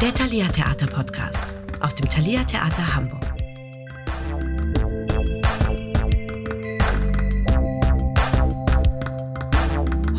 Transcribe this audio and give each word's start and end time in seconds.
Der 0.00 0.12
Thalia 0.12 0.46
Theater 0.48 0.86
Podcast 0.86 1.56
aus 1.80 1.94
dem 1.94 2.06
Thalia 2.06 2.44
Theater 2.44 2.94
Hamburg. 2.94 3.22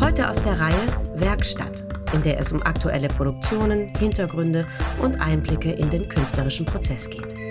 Heute 0.00 0.28
aus 0.28 0.42
der 0.42 0.58
Reihe 0.58 0.74
Werkstatt, 1.14 1.84
in 2.12 2.22
der 2.22 2.40
es 2.40 2.50
um 2.50 2.60
aktuelle 2.62 3.06
Produktionen, 3.06 3.94
Hintergründe 3.96 4.66
und 5.00 5.20
Einblicke 5.20 5.70
in 5.70 5.88
den 5.90 6.08
künstlerischen 6.08 6.66
Prozess 6.66 7.08
geht. 7.08 7.47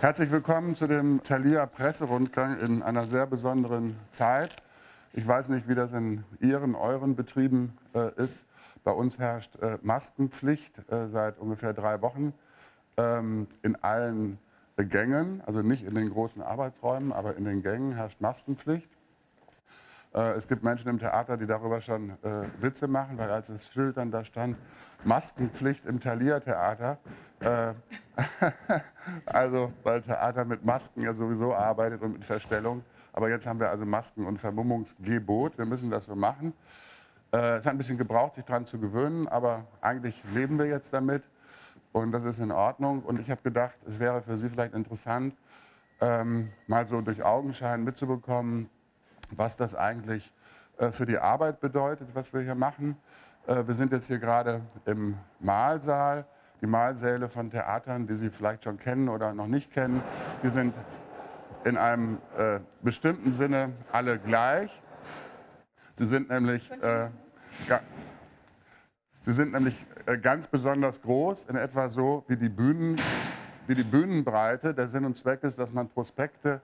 Herzlich 0.00 0.30
willkommen 0.30 0.76
zu 0.76 0.86
dem 0.86 1.24
Thalia 1.24 1.66
Presserundgang 1.66 2.60
in 2.60 2.84
einer 2.84 3.08
sehr 3.08 3.26
besonderen 3.26 3.96
Zeit. 4.12 4.54
Ich 5.12 5.26
weiß 5.26 5.48
nicht, 5.48 5.66
wie 5.66 5.74
das 5.74 5.90
in 5.90 6.22
Ihren, 6.38 6.76
euren 6.76 7.16
Betrieben 7.16 7.76
äh, 7.96 8.14
ist. 8.14 8.46
Bei 8.84 8.92
uns 8.92 9.18
herrscht 9.18 9.56
äh, 9.56 9.76
Maskenpflicht 9.82 10.88
äh, 10.88 11.08
seit 11.08 11.40
ungefähr 11.40 11.72
drei 11.72 12.00
Wochen 12.00 12.32
ähm, 12.96 13.48
in 13.62 13.74
allen 13.82 14.38
Gängen, 14.76 15.42
also 15.44 15.62
nicht 15.62 15.84
in 15.84 15.96
den 15.96 16.10
großen 16.10 16.42
Arbeitsräumen, 16.42 17.12
aber 17.12 17.34
in 17.34 17.44
den 17.44 17.64
Gängen 17.64 17.90
herrscht 17.90 18.20
Maskenpflicht. 18.20 18.88
Äh, 20.14 20.32
es 20.32 20.48
gibt 20.48 20.62
Menschen 20.62 20.88
im 20.88 20.98
Theater, 20.98 21.36
die 21.36 21.46
darüber 21.46 21.80
schon 21.80 22.10
äh, 22.22 22.46
Witze 22.60 22.88
machen, 22.88 23.18
weil 23.18 23.30
als 23.30 23.48
das 23.48 23.68
Schild 23.68 23.96
dann 23.96 24.10
da 24.10 24.24
stand, 24.24 24.56
Maskenpflicht 25.04 25.86
im 25.86 26.00
Thalia-Theater, 26.00 26.98
äh, 27.40 27.74
also 29.26 29.72
weil 29.82 30.02
Theater 30.02 30.44
mit 30.44 30.64
Masken 30.64 31.02
ja 31.02 31.14
sowieso 31.14 31.54
arbeitet 31.54 32.02
und 32.02 32.12
mit 32.14 32.24
Verstellung. 32.24 32.82
Aber 33.12 33.28
jetzt 33.28 33.46
haben 33.46 33.60
wir 33.60 33.70
also 33.70 33.84
Masken- 33.84 34.26
und 34.26 34.38
Vermummungsgebot. 34.38 35.58
Wir 35.58 35.66
müssen 35.66 35.90
das 35.90 36.06
so 36.06 36.16
machen. 36.16 36.52
Äh, 37.32 37.56
es 37.56 37.66
hat 37.66 37.74
ein 37.74 37.78
bisschen 37.78 37.98
gebraucht, 37.98 38.36
sich 38.36 38.44
daran 38.44 38.66
zu 38.66 38.78
gewöhnen, 38.78 39.28
aber 39.28 39.66
eigentlich 39.80 40.22
leben 40.32 40.58
wir 40.58 40.66
jetzt 40.66 40.92
damit 40.92 41.22
und 41.92 42.12
das 42.12 42.24
ist 42.24 42.38
in 42.38 42.52
Ordnung. 42.52 43.02
Und 43.02 43.20
ich 43.20 43.30
habe 43.30 43.42
gedacht, 43.42 43.74
es 43.86 43.98
wäre 43.98 44.22
für 44.22 44.36
Sie 44.36 44.48
vielleicht 44.48 44.74
interessant, 44.74 45.34
ähm, 46.00 46.50
mal 46.66 46.86
so 46.86 47.00
durch 47.00 47.22
Augenschein 47.22 47.84
mitzubekommen, 47.84 48.70
was 49.36 49.56
das 49.56 49.74
eigentlich 49.74 50.32
äh, 50.78 50.92
für 50.92 51.06
die 51.06 51.18
Arbeit 51.18 51.60
bedeutet, 51.60 52.08
was 52.14 52.32
wir 52.32 52.40
hier 52.40 52.54
machen. 52.54 52.96
Äh, 53.46 53.66
wir 53.66 53.74
sind 53.74 53.92
jetzt 53.92 54.06
hier 54.06 54.18
gerade 54.18 54.62
im 54.86 55.16
Mahlsaal. 55.40 56.26
Die 56.60 56.66
Mahlsäle 56.66 57.28
von 57.28 57.50
Theatern, 57.50 58.06
die 58.06 58.16
Sie 58.16 58.30
vielleicht 58.30 58.64
schon 58.64 58.78
kennen 58.78 59.08
oder 59.08 59.32
noch 59.32 59.46
nicht 59.46 59.72
kennen, 59.72 60.02
die 60.42 60.50
sind 60.50 60.74
in 61.64 61.76
einem 61.76 62.18
äh, 62.36 62.60
bestimmten 62.82 63.32
Sinne 63.34 63.72
alle 63.92 64.18
gleich. 64.18 64.82
Sie 65.96 66.06
sind 66.06 66.30
nämlich, 66.30 66.70
äh, 66.82 67.10
sie 69.20 69.32
sind 69.32 69.52
nämlich 69.52 69.86
äh, 70.06 70.18
ganz 70.18 70.46
besonders 70.46 71.00
groß, 71.02 71.46
in 71.46 71.56
etwa 71.56 71.88
so 71.90 72.24
wie 72.28 72.36
die, 72.36 72.48
Bühnen, 72.48 73.00
wie 73.66 73.74
die 73.74 73.84
Bühnenbreite. 73.84 74.74
Der 74.74 74.88
Sinn 74.88 75.04
und 75.04 75.16
Zweck 75.16 75.42
ist, 75.42 75.58
dass 75.58 75.72
man 75.72 75.88
Prospekte 75.88 76.60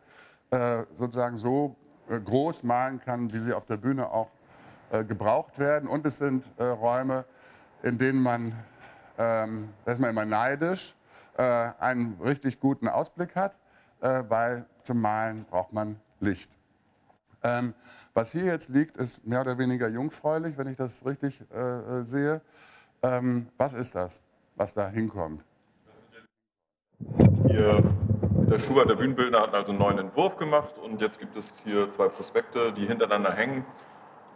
äh, 0.51 0.85
sozusagen 0.97 1.37
so 1.37 1.77
groß 2.09 2.63
malen 2.63 3.01
kann, 3.01 3.33
wie 3.33 3.41
sie 3.41 3.53
auf 3.53 3.67
der 3.67 3.77
Bühne 3.77 4.11
auch 4.11 4.31
äh, 4.91 5.05
gebraucht 5.05 5.59
werden. 5.59 5.89
Und 5.89 6.07
es 6.07 6.19
sind 6.19 6.51
äh, 6.59 6.65
Räume, 6.65 7.25
in 7.83 7.99
denen 7.99 8.23
man, 8.23 8.53
ähm, 9.19 9.71
da 9.85 9.93
ist 9.93 10.01
man 10.01 10.11
immer 10.11 10.25
neidisch, 10.25 10.95
äh, 11.37 11.43
einen 11.79 12.19
richtig 12.23 12.61
guten 12.61 12.89
Ausblick 12.89 13.35
hat, 13.35 13.57
äh, 14.01 14.23
weil 14.29 14.67
zum 14.83 15.01
Malen 15.01 15.45
braucht 15.45 15.73
man 15.73 16.01
Licht. 16.21 16.51
Ähm, 17.43 17.75
was 18.15 18.33
hier 18.33 18.45
jetzt 18.45 18.69
liegt, 18.69 18.97
ist 18.97 19.27
mehr 19.27 19.43
oder 19.43 19.59
weniger 19.59 19.89
jungfräulich, 19.89 20.57
wenn 20.57 20.67
ich 20.69 20.77
das 20.77 21.05
richtig 21.05 21.43
äh, 21.51 22.05
sehe. 22.05 22.41
Ähm, 23.03 23.49
was 23.59 23.75
ist 23.75 23.95
das, 23.95 24.23
was 24.57 24.73
da 24.73 24.89
hinkommt? 24.89 25.45
Hier 27.47 27.83
der 28.55 28.61
Schubert, 28.61 28.89
der 28.89 28.95
Bühnenbildner, 28.95 29.41
hat 29.41 29.53
also 29.53 29.73
einen 29.73 29.81
neuen 29.81 29.99
Entwurf 29.99 30.37
gemacht 30.37 30.79
und 30.79 31.01
jetzt 31.01 31.19
gibt 31.19 31.35
es 31.35 31.53
hier 31.65 31.89
zwei 31.89 32.07
Prospekte, 32.07 32.73
die 32.73 32.87
hintereinander 32.87 33.33
hängen. 33.33 33.65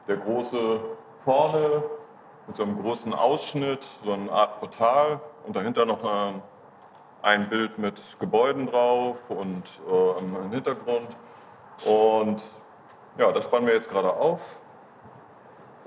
Der 0.08 0.16
große 0.16 0.80
vorne 1.22 1.84
mit 2.48 2.56
so 2.56 2.64
einem 2.64 2.82
großen 2.82 3.14
Ausschnitt, 3.14 3.86
so 4.04 4.12
eine 4.12 4.28
Art 4.32 4.58
Portal 4.58 5.20
und 5.46 5.54
dahinter 5.54 5.86
noch 5.86 6.02
ähm, 6.02 6.42
ein 7.22 7.48
Bild 7.48 7.78
mit 7.78 8.02
Gebäuden 8.18 8.66
drauf 8.66 9.30
und 9.30 9.62
äh, 9.88 10.18
im 10.18 10.50
Hintergrund. 10.50 11.16
Und 11.84 12.42
ja, 13.18 13.30
das 13.30 13.44
spannen 13.44 13.68
wir 13.68 13.74
jetzt 13.74 13.88
gerade 13.88 14.12
auf. 14.12 14.58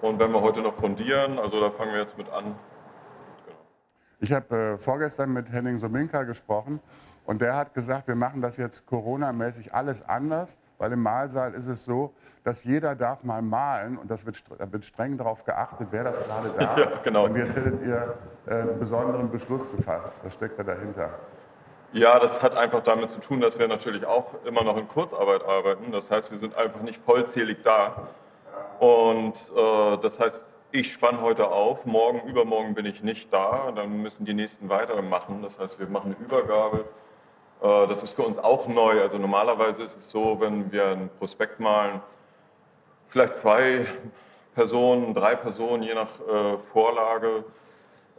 Und 0.02 0.20
wenn 0.20 0.32
wir 0.32 0.42
heute 0.42 0.62
noch 0.62 0.78
grundieren, 0.78 1.38
also 1.38 1.60
da 1.60 1.70
fangen 1.70 1.92
wir 1.92 2.00
jetzt 2.00 2.18
mit 2.18 2.30
an. 2.30 2.56
Genau. 3.46 3.58
Ich 4.22 4.32
habe 4.32 4.56
äh, 4.56 4.78
vorgestern 4.78 5.34
mit 5.34 5.52
Henning 5.52 5.80
Sominka 5.80 6.24
gesprochen 6.24 6.80
und 7.26 7.42
der 7.42 7.56
hat 7.56 7.74
gesagt, 7.74 8.08
wir 8.08 8.16
machen 8.16 8.42
das 8.42 8.58
jetzt 8.58 8.86
Corona-mäßig 8.88 9.74
alles 9.74 10.08
anders, 10.08 10.58
weil 10.78 10.92
im 10.92 11.04
Mahlsaal 11.04 11.54
ist 11.54 11.68
es 11.68 11.86
so, 11.86 12.14
dass 12.44 12.64
jeder 12.64 12.96
darf 12.96 13.24
mal 13.24 13.42
malen 13.42 13.98
und 13.98 14.10
das 14.10 14.26
wird, 14.26 14.44
da 14.58 14.72
wird 14.72 14.84
streng 14.84 15.18
darauf 15.18 15.46
geachtet, 15.46 15.90
wer 15.92 16.04
das 16.04 16.28
gerade 16.28 16.50
darf. 16.60 16.78
Ja, 16.78 16.92
genau. 17.04 17.26
Und 17.26 17.36
jetzt 17.36 17.56
hättet 17.56 17.86
ihr 17.86 18.16
äh, 18.48 18.54
einen 18.54 18.80
besonderen 18.80 19.30
Beschluss 19.30 19.72
gefasst. 19.76 20.20
Was 20.24 20.34
steckt 20.34 20.58
da 20.58 20.64
dahinter? 20.64 21.10
Ja, 21.94 22.20
das 22.20 22.42
hat 22.42 22.56
einfach 22.56 22.82
damit 22.82 23.12
zu 23.12 23.20
tun, 23.20 23.42
dass 23.42 23.60
wir 23.60 23.68
natürlich 23.68 24.06
auch 24.06 24.34
immer 24.46 24.64
noch 24.64 24.78
in 24.78 24.88
Kurzarbeit 24.88 25.44
arbeiten. 25.44 25.92
Das 25.92 26.10
heißt, 26.10 26.32
wir 26.32 26.38
sind 26.40 26.56
einfach 26.56 26.82
nicht 26.82 27.02
vollzählig 27.04 27.60
da. 27.64 28.08
Und 28.80 29.36
äh, 29.56 29.98
das 29.98 30.20
heißt, 30.20 30.44
ich 30.72 30.94
spanne 30.94 31.22
heute 31.22 31.50
auf, 31.50 31.86
morgen, 31.86 32.28
übermorgen 32.28 32.74
bin 32.74 32.86
ich 32.86 33.04
nicht 33.04 33.32
da. 33.32 33.72
Dann 33.76 34.02
müssen 34.02 34.26
die 34.26 34.34
nächsten 34.34 34.70
weitere 34.70 35.02
machen. 35.02 35.42
Das 35.44 35.60
heißt, 35.60 35.80
wir 35.80 35.88
machen 35.88 36.16
eine 36.16 36.26
Übergabe 36.26 36.86
das 37.62 38.02
ist 38.02 38.16
für 38.16 38.24
uns 38.24 38.40
auch 38.40 38.68
neu. 38.68 39.02
Also 39.02 39.18
normalerweise 39.18 39.84
ist 39.84 39.96
es 39.96 40.10
so, 40.10 40.40
wenn 40.40 40.72
wir 40.72 40.88
ein 40.88 41.10
Prospekt 41.20 41.60
malen, 41.60 42.02
vielleicht 43.08 43.36
zwei 43.36 43.86
Personen, 44.56 45.14
drei 45.14 45.36
Personen, 45.36 45.84
je 45.84 45.94
nach 45.94 46.10
äh, 46.28 46.58
Vorlage, 46.58 47.44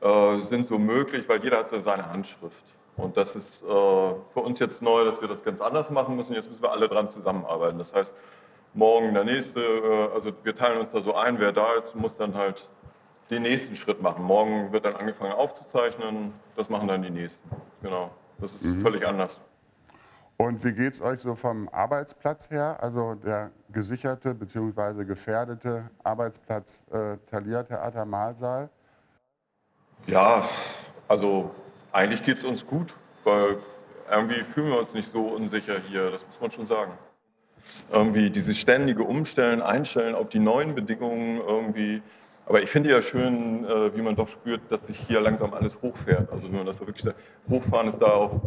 äh, 0.00 0.42
sind 0.42 0.66
so 0.66 0.78
möglich, 0.78 1.28
weil 1.28 1.42
jeder 1.42 1.58
hat 1.58 1.68
so 1.68 1.80
seine 1.80 2.08
Handschrift. 2.08 2.64
Und 2.96 3.16
das 3.16 3.34
ist 3.34 3.64
für 3.64 4.40
uns 4.40 4.58
jetzt 4.58 4.82
neu, 4.82 5.06
dass 5.06 5.18
wir 5.18 5.26
das 5.26 5.42
ganz 5.42 5.62
anders 5.62 5.88
machen 5.88 6.14
müssen. 6.14 6.34
Jetzt 6.34 6.50
müssen 6.50 6.62
wir 6.62 6.72
alle 6.72 6.88
dran 6.88 7.08
zusammenarbeiten. 7.08 7.78
Das 7.78 7.94
heißt, 7.94 8.12
morgen 8.74 9.14
der 9.14 9.24
nächste, 9.24 10.10
also 10.14 10.30
wir 10.42 10.54
teilen 10.54 10.78
uns 10.78 10.90
da 10.90 11.00
so 11.00 11.14
ein, 11.14 11.40
wer 11.40 11.52
da 11.52 11.72
ist, 11.72 11.94
muss 11.94 12.18
dann 12.18 12.34
halt 12.34 12.68
den 13.30 13.42
nächsten 13.42 13.76
Schritt 13.76 14.02
machen. 14.02 14.22
Morgen 14.24 14.72
wird 14.72 14.84
dann 14.84 14.94
angefangen 14.94 15.32
aufzuzeichnen, 15.32 16.34
das 16.54 16.68
machen 16.68 16.86
dann 16.86 17.02
die 17.02 17.10
nächsten. 17.10 17.48
Genau. 17.80 18.10
Das 18.38 18.54
ist 18.54 18.64
mhm. 18.64 18.80
völlig 18.82 19.06
anders. 19.06 19.38
Und 20.36 20.64
wie 20.64 20.72
geht 20.72 20.94
es 20.94 21.00
euch 21.00 21.20
so 21.20 21.34
vom 21.36 21.68
Arbeitsplatz 21.68 22.50
her? 22.50 22.76
Also 22.80 23.14
der 23.14 23.52
gesicherte 23.70 24.34
bzw. 24.34 25.04
gefährdete 25.04 25.90
Arbeitsplatz 26.02 26.82
äh, 26.90 27.16
Thalia 27.30 27.62
Theater 27.62 28.04
Mahlsaal? 28.04 28.68
Ja, 30.06 30.48
also 31.06 31.54
eigentlich 31.92 32.24
geht 32.24 32.38
es 32.38 32.44
uns 32.44 32.66
gut, 32.66 32.92
weil 33.22 33.58
irgendwie 34.10 34.42
fühlen 34.42 34.68
wir 34.68 34.80
uns 34.80 34.92
nicht 34.94 35.12
so 35.12 35.26
unsicher 35.26 35.76
hier, 35.88 36.10
das 36.10 36.26
muss 36.26 36.40
man 36.40 36.50
schon 36.50 36.66
sagen. 36.66 36.92
Irgendwie 37.92 38.30
dieses 38.30 38.58
ständige 38.58 39.04
Umstellen, 39.04 39.62
Einstellen 39.62 40.16
auf 40.16 40.28
die 40.28 40.40
neuen 40.40 40.74
Bedingungen 40.74 41.40
irgendwie. 41.40 42.02
Aber 42.46 42.62
ich 42.62 42.70
finde 42.70 42.90
ja 42.90 43.00
schön, 43.02 43.64
äh, 43.64 43.96
wie 43.96 44.02
man 44.02 44.16
doch 44.16 44.28
spürt, 44.28 44.60
dass 44.70 44.86
sich 44.86 44.98
hier 44.98 45.20
langsam 45.20 45.54
alles 45.54 45.80
hochfährt. 45.80 46.30
Also 46.32 46.48
wenn 46.48 46.56
man 46.56 46.66
das 46.66 46.80
wirklich 46.80 47.14
hochfahren 47.48 47.88
ist 47.88 47.98
da 47.98 48.06
auch 48.06 48.40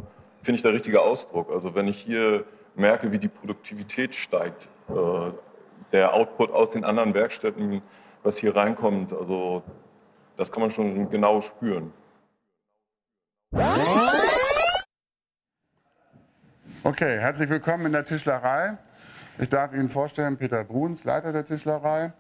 finde 0.45 0.57
ich 0.57 0.61
der 0.61 0.73
richtige 0.73 1.01
Ausdruck. 1.01 1.51
Also 1.51 1.73
wenn 1.73 1.87
ich 1.87 1.97
hier 1.97 2.45
merke, 2.75 3.11
wie 3.11 3.17
die 3.17 3.27
Produktivität 3.27 4.13
steigt, 4.13 4.67
äh, 4.89 4.93
der 5.91 6.13
Output 6.13 6.51
aus 6.51 6.71
den 6.71 6.83
anderen 6.83 7.15
Werkstätten, 7.15 7.81
was 8.21 8.37
hier 8.37 8.55
reinkommt, 8.55 9.11
also 9.11 9.63
das 10.37 10.51
kann 10.51 10.61
man 10.61 10.71
schon 10.71 11.09
genau 11.09 11.41
spüren. 11.41 11.91
Okay, 16.83 17.17
herzlich 17.19 17.49
willkommen 17.49 17.87
in 17.87 17.93
der 17.93 18.05
Tischlerei. 18.05 18.77
Ich 19.39 19.49
darf 19.49 19.73
Ihnen 19.73 19.89
vorstellen, 19.89 20.37
Peter 20.37 20.63
Bruns, 20.63 21.03
Leiter 21.03 21.33
der 21.33 21.45
Tischlerei. 21.45 22.13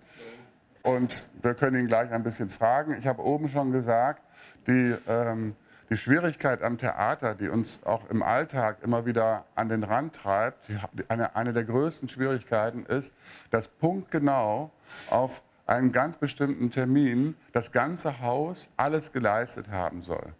Und 0.85 1.17
wir 1.41 1.55
können 1.55 1.77
ihn 1.81 1.87
gleich 1.87 2.11
ein 2.11 2.21
bisschen 2.21 2.49
fragen. 2.49 2.95
Ich 2.99 3.07
habe 3.07 3.23
oben 3.23 3.49
schon 3.49 3.71
gesagt, 3.71 4.21
die 4.67 4.95
ähm, 5.07 5.55
die 5.89 5.97
Schwierigkeit 5.97 6.61
am 6.61 6.77
Theater, 6.77 7.33
die 7.33 7.49
uns 7.49 7.79
auch 7.83 8.07
im 8.09 8.21
Alltag 8.21 8.77
immer 8.83 9.05
wieder 9.05 9.45
an 9.55 9.69
den 9.69 9.83
Rand 9.83 10.15
treibt, 10.15 10.59
eine, 11.07 11.35
eine 11.35 11.53
der 11.53 11.63
größten 11.63 12.07
Schwierigkeiten 12.07 12.85
ist, 12.85 13.15
dass 13.49 13.67
punktgenau 13.67 14.71
auf 15.09 15.41
einen 15.65 15.91
ganz 15.91 16.17
bestimmten 16.17 16.69
Termin 16.69 17.35
das 17.51 17.71
ganze 17.71 18.19
Haus 18.19 18.69
alles 18.77 19.11
geleistet 19.11 19.69
haben 19.69 20.03
soll. 20.03 20.33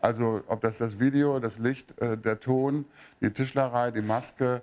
Also 0.00 0.42
ob 0.46 0.60
das 0.60 0.78
das 0.78 1.00
Video, 1.00 1.40
das 1.40 1.58
Licht, 1.58 2.00
äh, 2.00 2.16
der 2.16 2.38
Ton, 2.38 2.84
die 3.20 3.30
Tischlerei, 3.30 3.90
die 3.90 4.02
Maske, 4.02 4.62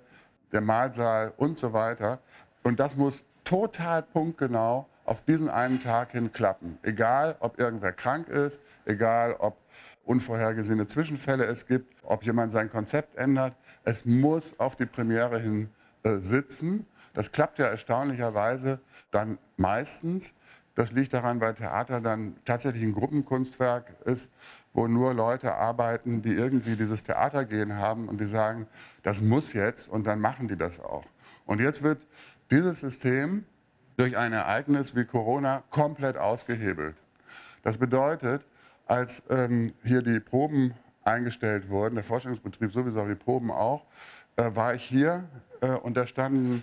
der 0.52 0.62
Mahlsaal 0.62 1.32
und 1.36 1.58
so 1.58 1.74
weiter. 1.74 2.18
Und 2.62 2.80
das 2.80 2.96
muss 2.96 3.24
total 3.44 4.02
punktgenau 4.02 4.86
auf 5.08 5.24
diesen 5.24 5.48
einen 5.48 5.80
Tag 5.80 6.12
hin 6.12 6.32
klappen. 6.32 6.78
Egal, 6.82 7.36
ob 7.40 7.58
irgendwer 7.58 7.92
krank 7.92 8.28
ist, 8.28 8.60
egal, 8.84 9.34
ob 9.38 9.56
unvorhergesehene 10.04 10.86
Zwischenfälle 10.86 11.44
es 11.44 11.66
gibt, 11.66 11.94
ob 12.02 12.24
jemand 12.24 12.52
sein 12.52 12.70
Konzept 12.70 13.16
ändert. 13.16 13.54
Es 13.84 14.04
muss 14.04 14.58
auf 14.60 14.76
die 14.76 14.86
Premiere 14.86 15.38
hin 15.38 15.70
äh, 16.02 16.18
sitzen. 16.18 16.86
Das 17.14 17.32
klappt 17.32 17.58
ja 17.58 17.66
erstaunlicherweise 17.66 18.80
dann 19.10 19.38
meistens. 19.56 20.32
Das 20.74 20.92
liegt 20.92 21.12
daran, 21.12 21.40
weil 21.40 21.54
Theater 21.54 22.00
dann 22.00 22.36
tatsächlich 22.44 22.84
ein 22.84 22.92
Gruppenkunstwerk 22.92 23.96
ist, 24.04 24.30
wo 24.72 24.86
nur 24.86 25.12
Leute 25.12 25.54
arbeiten, 25.54 26.22
die 26.22 26.32
irgendwie 26.32 26.76
dieses 26.76 27.02
Theatergehen 27.02 27.76
haben 27.76 28.08
und 28.08 28.20
die 28.20 28.28
sagen, 28.28 28.66
das 29.02 29.20
muss 29.20 29.54
jetzt 29.54 29.88
und 29.88 30.06
dann 30.06 30.20
machen 30.20 30.48
die 30.48 30.56
das 30.56 30.80
auch. 30.80 31.04
Und 31.46 31.60
jetzt 31.60 31.82
wird 31.82 32.00
dieses 32.50 32.80
System 32.80 33.44
durch 33.98 34.16
ein 34.16 34.32
Ereignis 34.32 34.94
wie 34.94 35.04
Corona 35.04 35.64
komplett 35.70 36.16
ausgehebelt. 36.16 36.96
Das 37.62 37.78
bedeutet, 37.78 38.42
als 38.86 39.22
ähm, 39.28 39.74
hier 39.82 40.02
die 40.02 40.20
Proben 40.20 40.72
eingestellt 41.02 41.68
wurden, 41.68 41.96
der 41.96 42.04
Forschungsbetrieb 42.04 42.72
sowieso, 42.72 43.04
die 43.06 43.16
Proben 43.16 43.50
auch, 43.50 43.84
äh, 44.36 44.54
war 44.54 44.74
ich 44.74 44.84
hier 44.84 45.24
äh, 45.60 45.72
und 45.72 45.96
da 45.96 46.06
standen, 46.06 46.62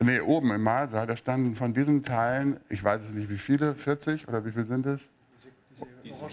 nee, 0.00 0.20
oben 0.20 0.50
im 0.50 0.62
Mahlsaal, 0.62 1.06
da 1.06 1.16
standen 1.16 1.54
von 1.54 1.72
diesen 1.72 2.02
Teilen, 2.02 2.58
ich 2.68 2.82
weiß 2.82 3.02
es 3.02 3.14
nicht 3.14 3.30
wie 3.30 3.38
viele, 3.38 3.76
40 3.76 4.26
oder 4.26 4.44
wie 4.44 4.50
viele 4.50 4.66
sind 4.66 4.84
es? 4.84 5.08
Diese 6.04 6.26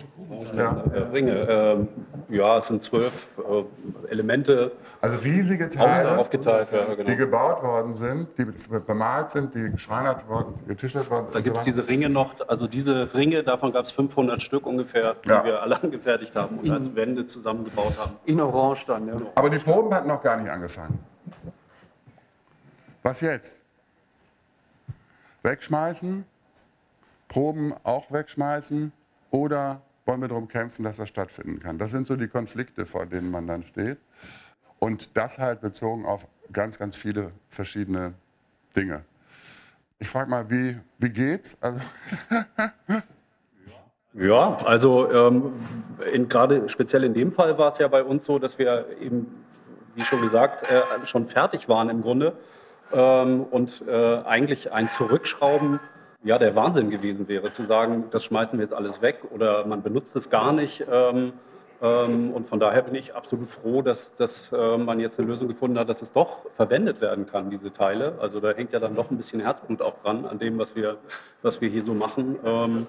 ja. 0.55 0.83
Äh, 0.93 0.99
Ringe. 1.13 1.47
Ähm, 1.49 1.87
ja, 2.29 2.57
es 2.57 2.67
sind 2.67 2.83
zwölf 2.83 3.37
äh, 3.37 4.11
Elemente. 4.11 4.71
Also 5.01 5.17
riesige 5.17 5.69
Teile, 5.69 6.17
aufgeteilt, 6.17 6.69
ja, 6.71 6.93
genau. 6.93 7.09
die 7.09 7.15
gebaut 7.15 7.63
worden 7.63 7.95
sind, 7.95 8.27
die 8.37 8.45
bemalt 8.45 9.31
sind, 9.31 9.55
die 9.55 9.69
geschreinert 9.71 10.27
worden, 10.27 10.55
getischert 10.67 11.09
worden. 11.09 11.27
Da 11.31 11.39
gibt 11.39 11.57
es 11.57 11.63
so 11.63 11.69
diese 11.69 11.87
Ringe 11.87 12.09
noch, 12.09 12.33
also 12.47 12.67
diese 12.67 13.13
Ringe, 13.13 13.43
davon 13.43 13.71
gab 13.71 13.85
es 13.85 13.91
500 13.91 14.41
Stück 14.41 14.65
ungefähr, 14.65 15.15
die 15.23 15.29
ja. 15.29 15.43
wir 15.43 15.61
alle 15.61 15.81
angefertigt 15.83 16.35
haben 16.35 16.59
und 16.59 16.65
in, 16.65 16.71
als 16.71 16.95
Wände 16.95 17.25
zusammengebaut 17.25 17.97
haben. 17.97 18.17
In 18.25 18.41
Orange 18.41 18.85
dann, 18.87 19.07
ja. 19.07 19.13
Aber 19.35 19.49
die 19.49 19.59
Proben 19.59 19.93
hatten 19.93 20.07
noch 20.07 20.21
gar 20.21 20.37
nicht 20.37 20.51
angefangen. 20.51 20.99
Was 23.03 23.21
jetzt? 23.21 23.61
Wegschmeißen, 25.43 26.25
Proben 27.29 27.73
auch 27.83 28.11
wegschmeißen, 28.11 28.91
oder 29.31 29.81
wollen 30.05 30.21
wir 30.21 30.27
darum 30.27 30.47
kämpfen, 30.47 30.83
dass 30.83 30.97
das 30.97 31.09
stattfinden 31.09 31.59
kann? 31.59 31.77
Das 31.77 31.91
sind 31.91 32.07
so 32.07 32.15
die 32.15 32.27
Konflikte, 32.27 32.85
vor 32.85 33.05
denen 33.05 33.29
man 33.29 33.47
dann 33.47 33.63
steht. 33.63 33.97
Und 34.79 35.15
das 35.15 35.37
halt 35.37 35.61
bezogen 35.61 36.05
auf 36.05 36.27
ganz, 36.51 36.79
ganz 36.79 36.95
viele 36.95 37.31
verschiedene 37.49 38.13
Dinge. 38.75 39.03
Ich 39.99 40.07
frage 40.07 40.29
mal, 40.29 40.49
wie, 40.49 40.79
wie 40.97 41.09
geht's? 41.09 41.57
Also 41.61 41.79
ja, 44.13 44.55
also 44.65 45.11
ähm, 45.11 45.53
gerade 46.29 46.69
speziell 46.69 47.03
in 47.03 47.13
dem 47.13 47.31
Fall 47.31 47.57
war 47.57 47.71
es 47.71 47.77
ja 47.77 47.87
bei 47.87 48.03
uns 48.03 48.25
so, 48.25 48.39
dass 48.39 48.57
wir 48.57 48.85
eben, 49.01 49.27
wie 49.95 50.03
schon 50.03 50.21
gesagt, 50.21 50.63
äh, 50.71 51.05
schon 51.05 51.25
fertig 51.25 51.67
waren 51.67 51.89
im 51.89 52.01
Grunde 52.01 52.33
ähm, 52.93 53.43
und 53.43 53.83
äh, 53.87 54.23
eigentlich 54.23 54.71
ein 54.71 54.89
Zurückschrauben 54.89 55.79
ja, 56.23 56.37
der 56.37 56.55
Wahnsinn 56.55 56.89
gewesen 56.89 57.27
wäre, 57.27 57.51
zu 57.51 57.63
sagen, 57.63 58.05
das 58.11 58.23
schmeißen 58.25 58.59
wir 58.59 58.63
jetzt 58.63 58.73
alles 58.73 59.01
weg 59.01 59.21
oder 59.31 59.65
man 59.65 59.81
benutzt 59.81 60.15
es 60.15 60.29
gar 60.29 60.51
nicht. 60.51 60.85
Ähm, 60.91 61.33
ähm, 61.81 62.31
und 62.33 62.45
von 62.45 62.59
daher 62.59 62.81
bin 62.81 62.95
ich 62.95 63.15
absolut 63.15 63.49
froh, 63.49 63.81
dass, 63.81 64.13
dass 64.17 64.51
äh, 64.51 64.77
man 64.77 64.99
jetzt 64.99 65.17
eine 65.17 65.29
Lösung 65.29 65.47
gefunden 65.47 65.79
hat, 65.79 65.87
dass 65.87 66.01
es 66.01 66.11
doch 66.11 66.49
verwendet 66.49 66.99
werden 66.99 67.25
kann, 67.25 67.49
diese 67.49 67.71
Teile. 67.71 68.15
Also 68.19 68.41
da 68.41 68.51
hängt 68.51 68.73
ja 68.73 68.79
dann 68.79 68.95
doch 68.95 69.09
ein 69.09 69.17
bisschen 69.17 69.39
Herzblut 69.39 69.81
auch 69.81 69.95
dran 70.01 70.25
an 70.25 70.39
dem, 70.39 70.59
was 70.59 70.75
wir, 70.75 70.97
was 71.41 71.61
wir 71.61 71.69
hier 71.69 71.83
so 71.83 71.93
machen. 71.93 72.37
Ähm, 72.43 72.87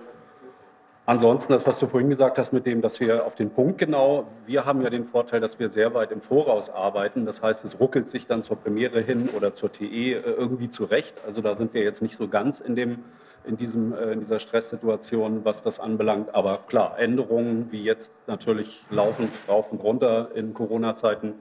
Ansonsten, 1.11 1.53
das, 1.53 1.67
was 1.67 1.81
du 1.81 1.89
vorhin 1.89 2.09
gesagt 2.09 2.39
hast, 2.39 2.53
mit 2.53 2.67
dem, 2.67 2.83
dass 2.83 3.01
wir 3.01 3.27
auf 3.27 3.35
den 3.35 3.51
Punkt 3.51 3.79
genau, 3.79 4.29
wir 4.47 4.65
haben 4.65 4.81
ja 4.81 4.91
den 4.91 5.03
Vorteil, 5.03 5.41
dass 5.41 5.59
wir 5.59 5.69
sehr 5.69 5.93
weit 5.93 6.13
im 6.13 6.21
Voraus 6.21 6.71
arbeiten. 6.71 7.27
Das 7.27 7.43
heißt, 7.43 7.65
es 7.65 7.81
ruckelt 7.81 8.09
sich 8.09 8.29
dann 8.29 8.45
zur 8.45 8.59
Premiere 8.59 9.01
hin 9.01 9.29
oder 9.37 9.53
zur 9.53 9.73
TE 9.73 9.87
äh, 9.87 10.21
irgendwie 10.21 10.69
zurecht. 10.69 11.17
Also 11.27 11.41
da 11.41 11.57
sind 11.57 11.75
wir 11.75 11.83
jetzt 11.83 12.01
nicht 12.01 12.17
so 12.17 12.29
ganz 12.29 12.61
in, 12.61 12.77
dem, 12.77 13.03
in, 13.45 13.57
diesem, 13.57 13.93
äh, 13.93 14.13
in 14.13 14.21
dieser 14.21 14.39
Stresssituation, 14.39 15.45
was 15.45 15.65
das 15.65 15.81
anbelangt. 15.81 16.33
Aber 16.33 16.59
klar, 16.69 16.97
Änderungen 16.97 17.73
wie 17.73 17.83
jetzt 17.83 18.13
natürlich 18.29 18.85
laufend 18.89 19.33
rauf 19.49 19.73
und 19.73 19.83
runter 19.83 20.31
in 20.37 20.55
Corona-Zeiten 20.55 21.35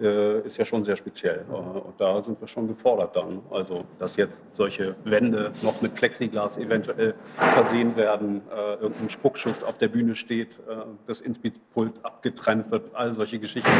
äh, 0.00 0.40
ist 0.40 0.56
ja 0.56 0.64
schon 0.64 0.84
sehr 0.84 0.96
speziell. 0.96 1.44
Äh, 1.48 1.52
und 1.52 2.00
da 2.00 2.22
sind 2.22 2.40
wir 2.40 2.48
schon 2.48 2.68
gefordert 2.68 3.16
dann. 3.16 3.42
Also, 3.50 3.84
dass 3.98 4.16
jetzt 4.16 4.44
solche 4.52 4.96
Wände 5.04 5.52
noch 5.62 5.80
mit 5.82 5.94
Plexiglas 5.94 6.56
eventuell 6.56 7.14
versehen 7.36 7.96
werden, 7.96 8.42
äh, 8.50 8.74
irgendein 8.74 9.10
Spuckschutz 9.10 9.62
auf 9.62 9.78
der 9.78 9.88
Bühne 9.88 10.14
steht, 10.14 10.60
das 11.06 11.20
Inspizpult 11.20 12.04
abgetrennt 12.04 12.70
wird, 12.70 12.94
all 12.94 13.12
solche 13.12 13.38
Geschichten 13.38 13.70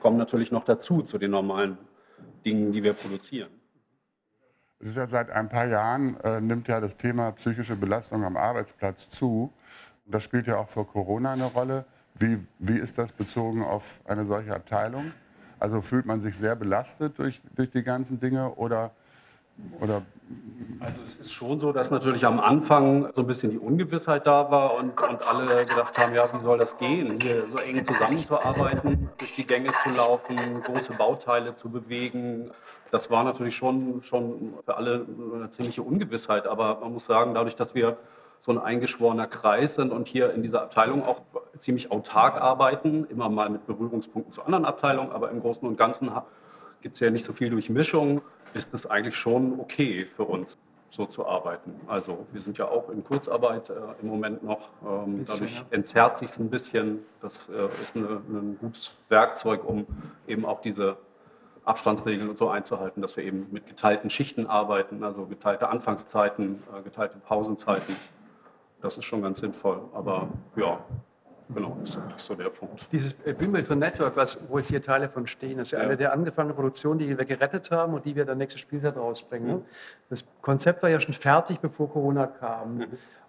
kommen 0.00 0.16
natürlich 0.16 0.50
noch 0.52 0.64
dazu 0.64 1.02
zu 1.02 1.18
den 1.18 1.30
normalen 1.30 1.78
Dingen, 2.44 2.72
die 2.72 2.82
wir 2.82 2.92
produzieren. 2.92 3.48
Es 4.84 4.90
ist 4.90 4.96
ja 4.96 5.06
seit 5.06 5.30
ein 5.30 5.48
paar 5.48 5.66
Jahren, 5.66 6.20
äh, 6.20 6.40
nimmt 6.42 6.68
ja 6.68 6.78
das 6.78 6.98
Thema 6.98 7.32
psychische 7.32 7.74
Belastung 7.74 8.22
am 8.22 8.36
Arbeitsplatz 8.36 9.08
zu. 9.08 9.50
Das 10.04 10.22
spielt 10.22 10.46
ja 10.46 10.58
auch 10.58 10.68
vor 10.68 10.86
Corona 10.86 11.32
eine 11.32 11.44
Rolle. 11.46 11.86
Wie, 12.16 12.38
wie 12.58 12.78
ist 12.78 12.98
das 12.98 13.12
bezogen 13.12 13.64
auf 13.64 14.00
eine 14.04 14.26
solche 14.26 14.54
Abteilung? 14.54 15.12
Also 15.64 15.80
fühlt 15.80 16.04
man 16.04 16.20
sich 16.20 16.36
sehr 16.36 16.56
belastet 16.56 17.18
durch, 17.18 17.40
durch 17.56 17.70
die 17.70 17.82
ganzen 17.82 18.20
Dinge 18.20 18.50
oder, 18.56 18.90
oder 19.80 20.02
also 20.78 21.00
es 21.00 21.14
ist 21.14 21.32
schon 21.32 21.58
so, 21.58 21.72
dass 21.72 21.90
natürlich 21.90 22.26
am 22.26 22.38
Anfang 22.38 23.10
so 23.14 23.22
ein 23.22 23.26
bisschen 23.26 23.50
die 23.50 23.58
Ungewissheit 23.58 24.26
da 24.26 24.50
war 24.50 24.74
und, 24.74 25.00
und 25.00 25.26
alle 25.26 25.64
gedacht 25.64 25.96
haben, 25.96 26.14
ja, 26.14 26.28
wie 26.34 26.38
soll 26.38 26.58
das 26.58 26.76
gehen, 26.76 27.18
hier 27.18 27.46
so 27.46 27.56
eng 27.56 27.82
zusammenzuarbeiten, 27.82 29.08
durch 29.16 29.34
die 29.34 29.46
Gänge 29.46 29.72
zu 29.82 29.88
laufen, 29.88 30.36
große 30.64 30.92
Bauteile 30.92 31.54
zu 31.54 31.70
bewegen. 31.70 32.50
Das 32.90 33.10
war 33.10 33.24
natürlich 33.24 33.56
schon, 33.56 34.02
schon 34.02 34.58
für 34.66 34.76
alle 34.76 35.06
eine 35.34 35.48
ziemliche 35.48 35.80
Ungewissheit. 35.80 36.46
Aber 36.46 36.80
man 36.80 36.92
muss 36.92 37.06
sagen, 37.06 37.32
dadurch, 37.32 37.56
dass 37.56 37.74
wir 37.74 37.96
so 38.44 38.52
ein 38.52 38.58
eingeschworener 38.58 39.26
Kreis 39.26 39.72
sind 39.72 39.90
und 39.90 40.06
hier 40.06 40.34
in 40.34 40.42
dieser 40.42 40.60
Abteilung 40.60 41.02
auch 41.02 41.22
ziemlich 41.56 41.90
autark 41.90 42.36
arbeiten, 42.36 43.06
immer 43.08 43.30
mal 43.30 43.48
mit 43.48 43.66
Berührungspunkten 43.66 44.30
zu 44.30 44.42
anderen 44.42 44.66
Abteilungen, 44.66 45.12
aber 45.12 45.30
im 45.30 45.40
Großen 45.40 45.66
und 45.66 45.78
Ganzen 45.78 46.10
gibt 46.82 46.96
es 46.96 47.00
ja 47.00 47.10
nicht 47.10 47.24
so 47.24 47.32
viel 47.32 47.48
Durchmischung, 47.48 48.20
ist 48.52 48.74
es 48.74 48.84
eigentlich 48.84 49.16
schon 49.16 49.58
okay 49.58 50.04
für 50.04 50.24
uns 50.24 50.58
so 50.90 51.06
zu 51.06 51.26
arbeiten. 51.26 51.80
Also 51.86 52.26
wir 52.32 52.40
sind 52.42 52.58
ja 52.58 52.68
auch 52.68 52.90
in 52.90 53.02
Kurzarbeit 53.02 53.70
äh, 53.70 53.74
im 54.02 54.08
Moment 54.08 54.44
noch. 54.44 54.68
Ähm, 54.86 55.24
dadurch 55.26 55.60
ja. 55.60 55.64
entzerrt 55.70 56.18
sich 56.18 56.28
es 56.28 56.38
ein 56.38 56.50
bisschen. 56.50 56.98
Das 57.22 57.48
äh, 57.48 57.64
ist 57.80 57.96
eine, 57.96 58.20
ein 58.28 58.58
gutes 58.60 58.92
Werkzeug, 59.08 59.64
um 59.64 59.86
eben 60.28 60.44
auch 60.44 60.60
diese 60.60 60.98
Abstandsregeln 61.64 62.28
und 62.28 62.36
so 62.36 62.50
einzuhalten, 62.50 63.00
dass 63.00 63.16
wir 63.16 63.24
eben 63.24 63.48
mit 63.50 63.66
geteilten 63.66 64.10
Schichten 64.10 64.46
arbeiten, 64.46 65.02
also 65.02 65.24
geteilte 65.24 65.70
Anfangszeiten, 65.70 66.62
äh, 66.78 66.82
geteilte 66.82 67.16
Pausenzeiten. 67.18 67.96
Das 68.84 68.98
ist 68.98 69.06
schon 69.06 69.22
ganz 69.22 69.38
sinnvoll. 69.38 69.80
Aber 69.94 70.28
ja, 70.56 70.78
genau, 71.48 71.74
das 71.80 71.98
ist 72.16 72.26
so 72.26 72.34
der 72.34 72.50
Punkt. 72.50 72.92
Dieses 72.92 73.14
Bühnenbild 73.14 73.66
von 73.66 73.78
Network, 73.78 74.14
was, 74.14 74.36
wo 74.46 74.58
jetzt 74.58 74.68
hier 74.68 74.82
Teile 74.82 75.08
von 75.08 75.26
stehen, 75.26 75.58
ist 75.58 75.70
ja, 75.70 75.78
ja, 75.78 75.84
eine 75.86 75.96
der 75.96 76.12
angefangenen 76.12 76.54
Produktionen, 76.54 76.98
die 76.98 77.16
wir 77.16 77.24
gerettet 77.24 77.70
haben 77.70 77.94
und 77.94 78.04
die 78.04 78.14
wir 78.14 78.26
dann 78.26 78.36
nächste 78.36 78.58
Spielzeit 78.58 78.94
rausbringen. 78.98 79.56
Mhm. 79.56 79.64
Das 80.10 80.22
Konzept 80.42 80.82
war 80.82 80.90
ja 80.90 81.00
schon 81.00 81.14
fertig, 81.14 81.60
bevor 81.60 81.90
Corona 81.90 82.26
kam. 82.26 82.76
Mhm. 82.76 82.86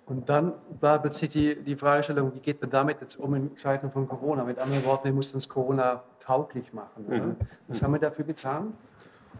Und 0.07 0.27
dann 0.27 0.51
war 0.81 0.99
plötzlich 0.99 1.29
die, 1.29 1.55
die 1.55 1.77
Fragestellung, 1.77 2.35
wie 2.35 2.41
geht 2.41 2.59
man 2.59 2.69
damit 2.69 2.99
jetzt 2.99 3.17
um 3.17 3.33
in 3.33 3.55
Zeiten 3.55 3.89
von 3.89 4.09
Corona? 4.09 4.43
Mit 4.43 4.59
anderen 4.59 4.83
Worten, 4.83 5.05
wir 5.05 5.13
mussten 5.13 5.37
es 5.37 5.47
Corona 5.47 6.03
tauglich 6.19 6.73
machen. 6.73 7.05
Mhm. 7.07 7.35
Was 7.69 7.81
haben 7.81 7.93
wir 7.93 7.99
dafür 7.99 8.25
getan? 8.25 8.73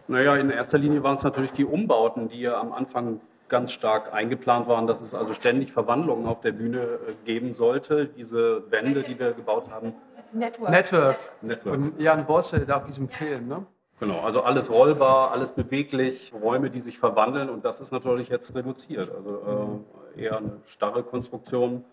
Naja, 0.08 0.34
in 0.36 0.48
erster 0.48 0.78
Linie 0.78 1.02
waren 1.02 1.16
es 1.16 1.22
natürlich 1.22 1.52
die 1.52 1.66
Umbauten, 1.66 2.28
die 2.28 2.40
ja 2.40 2.58
am 2.58 2.72
Anfang 2.72 3.20
ganz 3.48 3.72
stark 3.72 4.12
eingeplant 4.12 4.66
waren, 4.66 4.86
dass 4.86 5.00
es 5.00 5.14
also 5.14 5.32
ständig 5.32 5.72
Verwandlungen 5.72 6.26
auf 6.26 6.40
der 6.40 6.52
Bühne 6.52 6.80
äh, 6.80 7.12
geben 7.24 7.52
sollte. 7.52 8.06
Diese 8.06 8.70
Wände, 8.70 9.02
die 9.02 9.18
wir 9.18 9.32
gebaut 9.32 9.70
haben. 9.70 9.94
Network. 10.32 10.70
Network. 10.70 11.18
Network. 11.42 11.74
Von 11.74 11.98
Jan 11.98 12.26
Bosse, 12.26 12.66
auf 12.74 12.84
diesem 12.84 13.08
Film. 13.08 13.48
Ne? 13.48 13.66
Genau, 14.00 14.20
also 14.20 14.42
alles 14.42 14.70
rollbar, 14.70 15.30
alles 15.30 15.52
beweglich, 15.52 16.32
Räume, 16.42 16.70
die 16.70 16.80
sich 16.80 16.98
verwandeln 16.98 17.48
und 17.48 17.64
das 17.64 17.80
ist 17.80 17.92
natürlich 17.92 18.28
jetzt 18.28 18.54
reduziert. 18.54 19.10
Also 19.14 19.82
äh, 20.16 20.22
eher 20.22 20.38
eine 20.38 20.58
starre 20.64 21.02
Konstruktion. 21.02 21.84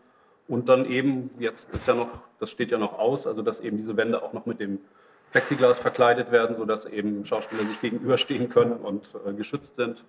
Und 0.47 0.67
dann 0.67 0.85
eben, 0.85 1.29
jetzt 1.39 1.73
ist 1.73 1.87
ja 1.87 1.93
noch, 1.93 2.19
das 2.39 2.49
steht 2.49 2.71
ja 2.71 2.77
noch 2.77 2.99
aus, 2.99 3.25
also 3.25 3.41
dass 3.41 3.61
eben 3.61 3.77
diese 3.77 3.95
Wände 3.95 4.21
auch 4.21 4.33
noch 4.33 4.45
mit 4.45 4.59
dem 4.59 4.79
Plexiglas 5.31 5.79
verkleidet 5.79 6.31
werden, 6.31 6.55
sodass 6.55 6.83
eben 6.83 7.23
Schauspieler 7.23 7.65
sich 7.65 7.79
gegenüberstehen 7.79 8.49
können 8.49 8.73
und 8.73 9.11
äh, 9.25 9.33
geschützt 9.33 9.75
sind 9.75 10.03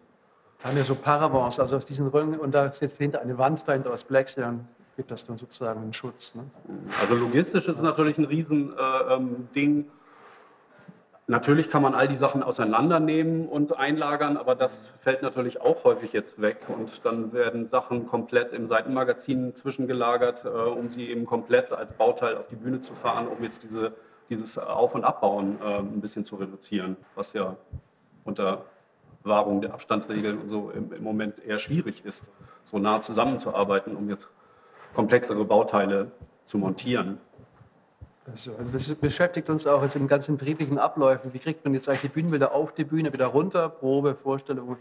haben 0.65 0.77
wir 0.77 0.85
so 0.85 0.95
Paravents, 0.95 1.61
also 1.61 1.77
aus 1.77 1.85
diesen 1.85 2.09
Röhren, 2.09 2.39
und 2.39 2.53
da 2.53 2.67
ist 2.67 2.81
jetzt 2.81 2.99
hinter 2.99 3.21
eine 3.21 3.37
Wand 3.39 3.67
dahinter 3.69 3.93
aus 3.93 4.05
dann 4.37 4.67
gibt 4.97 5.11
das 5.11 5.25
dann 5.25 5.39
sozusagen 5.39 5.83
einen 5.83 5.93
Schutz. 5.93 6.35
Ne? 6.35 6.45
Also 7.01 7.15
logistisch 7.15 7.69
ist 7.69 7.77
es 7.77 7.83
natürlich 7.83 8.17
ein 8.17 8.25
Riesending. 8.25 8.73
Äh, 8.79 9.15
ähm, 9.15 9.87
Natürlich 11.27 11.71
kann 11.71 11.81
man 11.81 11.95
all 11.95 12.07
die 12.07 12.17
Sachen 12.17 12.43
auseinandernehmen 12.43 13.49
und 13.49 13.79
einlagern, 13.79 14.37
aber 14.37 14.55
das 14.55 14.91
fällt 14.97 15.23
natürlich 15.23 15.59
auch 15.59 15.85
häufig 15.85 16.13
jetzt 16.13 16.39
weg. 16.43 16.67
Und 16.69 17.03
dann 17.07 17.33
werden 17.33 17.67
Sachen 17.67 18.07
komplett 18.07 18.53
im 18.53 18.67
Seitenmagazin 18.67 19.55
zwischengelagert, 19.55 20.45
äh, 20.45 20.49
um 20.49 20.91
sie 20.91 21.09
eben 21.09 21.25
komplett 21.25 21.73
als 21.73 21.95
Bauteil 21.95 22.37
auf 22.37 22.47
die 22.47 22.57
Bühne 22.57 22.81
zu 22.81 22.95
fahren, 22.95 23.27
um 23.27 23.43
jetzt 23.43 23.63
diese, 23.63 23.95
dieses 24.29 24.59
Auf- 24.59 24.95
und 24.95 25.05
Abbauen 25.05 25.59
äh, 25.63 25.79
ein 25.79 26.03
bisschen 26.03 26.25
zu 26.25 26.37
reduzieren, 26.37 26.99
was 27.15 27.33
ja 27.33 27.57
unter 28.25 28.67
Wahrung 29.25 29.61
der 29.61 29.73
Abstandsregeln 29.73 30.39
und 30.39 30.49
so 30.49 30.71
im, 30.71 30.93
im 30.93 31.03
Moment 31.03 31.45
eher 31.45 31.59
schwierig 31.59 32.05
ist, 32.05 32.31
so 32.65 32.79
nah 32.79 33.01
zusammenzuarbeiten, 33.01 33.97
um 33.97 34.09
jetzt 34.09 34.29
komplexere 34.95 35.45
Bauteile 35.45 36.13
zu 36.45 36.59
montieren. 36.59 37.19
Also, 38.27 38.53
das 38.73 38.89
beschäftigt 38.95 39.51
uns 39.51 39.67
auch 39.67 39.83
jetzt 39.83 39.97
im 39.97 40.09
ganzen 40.09 40.39
betrieblichen 40.39 40.79
Abläufen. 40.79 41.35
Wie 41.35 41.39
kriegt 41.39 41.65
man 41.65 41.75
jetzt 41.75 41.89
eigentlich 41.89 42.03
die 42.03 42.09
Bühnenbilder 42.09 42.53
auf 42.53 42.73
die 42.73 42.85
Bühne, 42.85 43.13
wieder 43.13 43.27
runter, 43.27 43.69
Probe, 43.69 44.15
Vorstellung. 44.15 44.79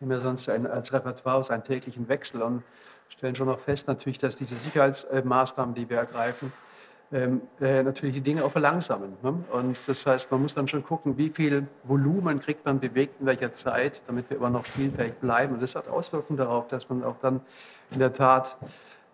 Wir 0.00 0.16
haben 0.16 0.22
sonst 0.22 0.48
ein, 0.48 0.66
als 0.66 0.92
Repertoire 0.92 1.36
aus 1.36 1.50
einen 1.50 1.62
täglichen 1.62 2.08
Wechsel 2.08 2.42
und 2.42 2.62
stellen 3.08 3.36
schon 3.36 3.46
noch 3.46 3.60
fest, 3.60 3.86
natürlich, 3.86 4.18
dass 4.18 4.36
diese 4.36 4.56
Sicherheitsmaßnahmen, 4.56 5.74
die 5.74 5.88
wir 5.88 5.98
ergreifen, 5.98 6.52
ähm, 7.12 7.42
äh, 7.60 7.82
natürlich 7.82 8.14
die 8.14 8.20
Dinge 8.20 8.44
auch 8.44 8.52
verlangsamen. 8.52 9.16
Ne? 9.22 9.44
Und 9.50 9.88
das 9.88 10.06
heißt, 10.06 10.30
man 10.30 10.42
muss 10.42 10.54
dann 10.54 10.68
schon 10.68 10.84
gucken, 10.84 11.18
wie 11.18 11.28
viel 11.28 11.66
Volumen 11.84 12.40
kriegt 12.40 12.64
man 12.64 12.78
bewegt 12.78 13.20
in 13.20 13.26
welcher 13.26 13.52
Zeit, 13.52 14.02
damit 14.06 14.30
wir 14.30 14.36
immer 14.36 14.50
noch 14.50 14.64
spielfähig 14.64 15.14
bleiben. 15.14 15.54
Und 15.54 15.62
das 15.62 15.74
hat 15.74 15.88
Auswirkungen 15.88 16.36
darauf, 16.36 16.68
dass 16.68 16.88
man 16.88 17.02
auch 17.02 17.16
dann 17.20 17.40
in 17.90 17.98
der 17.98 18.12
Tat 18.12 18.56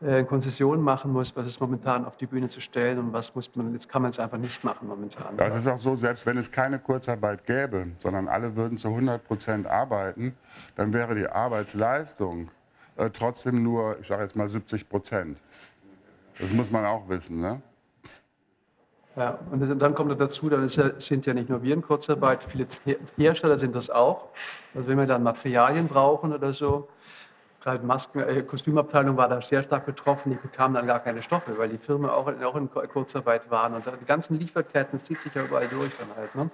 äh, 0.03 0.25
Konzessionen 0.25 0.85
machen 0.85 1.11
muss, 1.11 1.35
was 1.35 1.49
ist 1.49 1.59
momentan 1.59 2.05
auf 2.05 2.19
die 2.19 2.27
Bühne 2.27 2.49
zu 2.49 2.61
stellen 2.61 2.99
und 2.99 3.13
was 3.15 3.35
muss 3.35 3.55
man, 3.57 3.73
jetzt 3.73 3.89
kann 3.89 4.03
man 4.03 4.11
es 4.11 4.19
einfach 4.19 4.37
nicht 4.37 4.63
machen 4.63 4.89
momentan. 4.89 5.35
Das 5.39 5.57
ist 5.57 5.67
auch 5.67 5.81
so, 5.81 5.97
selbst 5.97 6.27
wenn 6.27 6.37
es 6.37 6.51
keine 6.51 6.79
Kurzarbeit 6.79 7.47
gäbe, 7.47 7.89
sondern 8.01 8.29
alle 8.29 8.55
würden 8.57 8.77
zu 8.77 8.89
100 8.89 9.25
Prozent 9.25 9.67
arbeiten, 9.67 10.37
dann 10.75 10.93
wäre 10.93 11.15
die 11.15 11.27
Arbeitsleistung 11.27 12.51
äh, 12.97 13.09
trotzdem 13.09 13.63
nur, 13.63 13.99
ich 13.99 14.07
sage 14.07 14.25
jetzt 14.25 14.37
mal 14.37 14.51
70 14.51 14.87
Prozent. 14.87 15.39
Das 16.39 16.53
muss 16.53 16.71
man 16.71 16.85
auch 16.85 17.09
wissen, 17.09 17.41
ne? 17.41 17.63
Ja, 19.17 19.39
und 19.51 19.79
dann 19.79 19.95
kommt 19.95 20.21
dazu, 20.21 20.51
dann 20.51 20.69
ja, 20.69 21.01
sind 21.01 21.25
ja 21.25 21.33
nicht 21.33 21.49
nur 21.49 21.63
wir 21.63 21.73
in 21.73 21.81
Kurzarbeit, 21.81 22.45
viele 22.45 22.67
Hersteller 23.17 23.57
sind 23.57 23.75
das 23.75 23.89
auch. 23.89 24.29
Also 24.75 24.89
wenn 24.89 24.99
wir 24.99 25.07
dann 25.07 25.23
Materialien 25.23 25.89
brauchen 25.89 26.35
oder 26.35 26.53
so, 26.53 26.89
gerade 27.63 27.85
Masken, 27.85 28.21
äh, 28.21 28.43
Kostümabteilung 28.43 29.17
war 29.17 29.29
da 29.29 29.41
sehr 29.41 29.63
stark 29.63 29.87
betroffen, 29.87 30.33
die 30.33 30.37
bekamen 30.37 30.75
dann 30.75 30.87
gar 30.87 31.01
keine 31.01 31.23
Stoffe, 31.23 31.57
weil 31.57 31.71
die 31.71 31.79
Firmen 31.79 32.11
auch, 32.11 32.29
auch 32.29 32.57
in 32.57 32.71
Kurzarbeit 32.71 33.51
waren. 33.51 33.75
Und 33.75 33.87
die 33.87 34.05
ganzen 34.05 34.39
Lieferketten, 34.39 34.99
zieht 34.99 35.23
sich 35.23 35.35
ja 35.35 35.45
überall 35.45 35.69
durch 35.69 35.93
dann 35.99 36.15
halt. 36.15 36.35
Ne? 36.35 36.51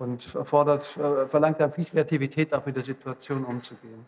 Und 0.00 0.34
erfordert, 0.34 0.96
äh, 0.96 1.28
verlangt 1.28 1.60
dann 1.60 1.70
viel 1.70 1.84
Kreativität, 1.84 2.52
auch 2.52 2.66
mit 2.66 2.74
der 2.74 2.82
Situation 2.82 3.44
umzugehen. 3.44 4.04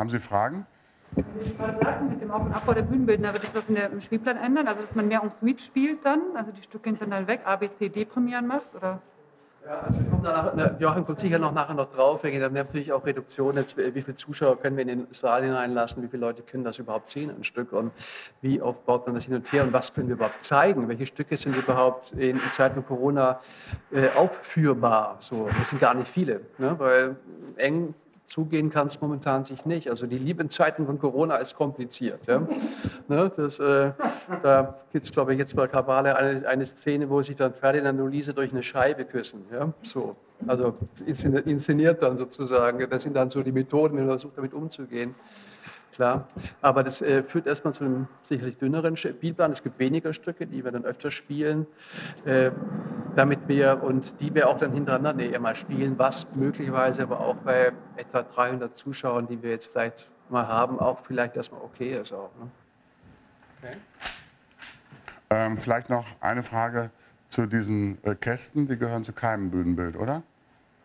Haben 0.00 0.10
Sie 0.10 0.18
Fragen? 0.18 0.66
Sie 1.14 1.56
gerade 1.56 1.76
sagten, 1.76 2.08
mit 2.08 2.20
dem 2.22 2.30
Auf- 2.30 2.46
und 2.46 2.52
Abbau 2.52 2.72
der 2.72 2.82
Bühnenbildner, 2.82 3.32
wird 3.32 3.42
das 3.42 3.54
was 3.54 3.68
in 3.68 3.74
der, 3.74 3.90
im 3.90 4.00
Spielplan 4.00 4.36
ändern? 4.36 4.66
Also, 4.66 4.80
dass 4.80 4.94
man 4.94 5.08
mehr 5.08 5.22
en 5.22 5.30
suite 5.30 5.60
spielt 5.60 6.04
dann? 6.04 6.20
Also, 6.34 6.52
die 6.52 6.62
Stücke 6.62 6.88
hintereinander 6.88 7.28
weg, 7.28 7.40
A, 7.44 7.56
B, 7.56 7.70
C, 7.70 7.88
D 7.88 8.04
Premieren 8.04 8.46
macht? 8.46 8.74
Oder? 8.74 9.00
Ja, 9.64 9.78
also 9.78 10.00
danach, 10.24 10.80
Joachim 10.80 11.04
kommt 11.04 11.20
sicher 11.20 11.38
noch 11.38 11.52
nachher 11.52 11.74
noch 11.74 11.88
drauf. 11.88 12.24
Wir 12.24 12.42
haben 12.42 12.54
natürlich 12.54 12.92
auch 12.92 13.06
Reduktionen. 13.06 13.64
Wie 13.76 14.02
viele 14.02 14.16
Zuschauer 14.16 14.58
können 14.58 14.76
wir 14.76 14.82
in 14.82 14.88
den 14.88 15.06
Saal 15.12 15.44
hineinlassen? 15.44 16.02
Wie 16.02 16.08
viele 16.08 16.22
Leute 16.22 16.42
können 16.42 16.64
das 16.64 16.78
überhaupt 16.78 17.10
sehen, 17.10 17.30
ein 17.30 17.44
Stück? 17.44 17.72
Und 17.72 17.92
wie 18.40 18.60
oft 18.60 18.84
baut 18.84 19.06
man 19.06 19.14
das 19.14 19.26
hin 19.26 19.34
und 19.36 19.52
her? 19.52 19.62
Und 19.62 19.72
was 19.72 19.92
können 19.92 20.08
wir 20.08 20.16
überhaupt 20.16 20.42
zeigen? 20.42 20.88
Welche 20.88 21.06
Stücke 21.06 21.36
sind 21.36 21.54
überhaupt 21.54 22.10
in, 22.12 22.40
in 22.40 22.50
Zeiten 22.50 22.82
von 22.82 22.86
Corona 22.86 23.38
äh, 23.92 24.08
aufführbar? 24.16 25.18
So, 25.20 25.48
das 25.56 25.70
sind 25.70 25.80
gar 25.80 25.94
nicht 25.94 26.08
viele, 26.08 26.40
ne? 26.58 26.74
weil 26.78 27.16
eng 27.56 27.94
zugehen 28.32 28.70
kann 28.70 28.86
es 28.86 28.98
momentan 28.98 29.44
sich 29.44 29.66
nicht. 29.66 29.90
Also 29.90 30.06
die 30.06 30.16
lieben 30.16 30.48
Zeiten 30.48 30.86
von 30.86 30.98
Corona 30.98 31.36
ist 31.36 31.54
kompliziert. 31.54 32.26
Ja? 32.26 32.40
ne, 33.08 33.30
das, 33.36 33.58
äh, 33.58 33.92
da 34.42 34.74
gibt 34.90 35.04
es, 35.04 35.12
glaube 35.12 35.34
ich, 35.34 35.38
jetzt 35.38 35.54
bei 35.54 35.66
Kabale 35.66 36.16
eine, 36.16 36.48
eine, 36.48 36.64
Szene, 36.64 37.10
wo 37.10 37.20
sich 37.20 37.36
dann 37.36 37.52
Ferdinand 37.52 38.00
und 38.00 38.10
Luise 38.10 38.32
durch 38.32 38.50
eine 38.50 38.62
Scheibe 38.62 39.04
küssen. 39.04 39.44
Ja? 39.52 39.70
So. 39.82 40.16
Also 40.46 40.74
inszeniert 41.04 42.02
dann 42.02 42.16
sozusagen. 42.16 42.88
Das 42.88 43.02
sind 43.02 43.14
dann 43.14 43.28
so 43.28 43.42
die 43.42 43.52
Methoden, 43.52 43.98
wenn 43.98 44.06
man 44.06 44.18
versucht, 44.18 44.38
damit 44.38 44.54
umzugehen 44.54 45.14
klar. 45.92 46.28
Aber 46.60 46.82
das 46.82 47.00
äh, 47.00 47.22
führt 47.22 47.46
erstmal 47.46 47.72
zu 47.72 47.84
einem 47.84 48.08
sicherlich 48.22 48.56
dünneren 48.56 48.96
Spielplan. 48.96 49.52
Es 49.52 49.62
gibt 49.62 49.78
weniger 49.78 50.12
Stücke, 50.12 50.46
die 50.46 50.64
wir 50.64 50.72
dann 50.72 50.84
öfter 50.84 51.10
spielen, 51.10 51.66
äh, 52.24 52.50
damit 53.14 53.40
wir 53.46 53.82
und 53.82 54.20
die 54.20 54.34
wir 54.34 54.48
auch 54.48 54.58
dann 54.58 54.72
hintereinander 54.72 55.24
eher 55.24 55.40
mal 55.40 55.54
spielen, 55.54 55.98
was 55.98 56.26
möglicherweise 56.34 57.02
aber 57.02 57.20
auch 57.20 57.36
bei 57.36 57.72
etwa 57.96 58.22
300 58.22 58.74
Zuschauern, 58.74 59.26
die 59.26 59.42
wir 59.42 59.50
jetzt 59.50 59.66
vielleicht 59.66 60.10
mal 60.28 60.46
haben, 60.46 60.80
auch 60.80 60.98
vielleicht 60.98 61.36
erstmal 61.36 61.60
okay 61.62 61.98
ist 62.00 62.12
auch. 62.12 62.30
Ne? 62.40 62.50
Okay. 63.62 63.76
Ähm, 65.30 65.56
vielleicht 65.56 65.88
noch 65.88 66.04
eine 66.20 66.42
Frage 66.42 66.90
zu 67.30 67.46
diesen 67.46 68.02
äh, 68.04 68.14
Kästen. 68.14 68.66
Die 68.66 68.76
gehören 68.76 69.04
zu 69.04 69.12
keinem 69.12 69.50
Bühnenbild, 69.50 69.96
oder? 69.96 70.22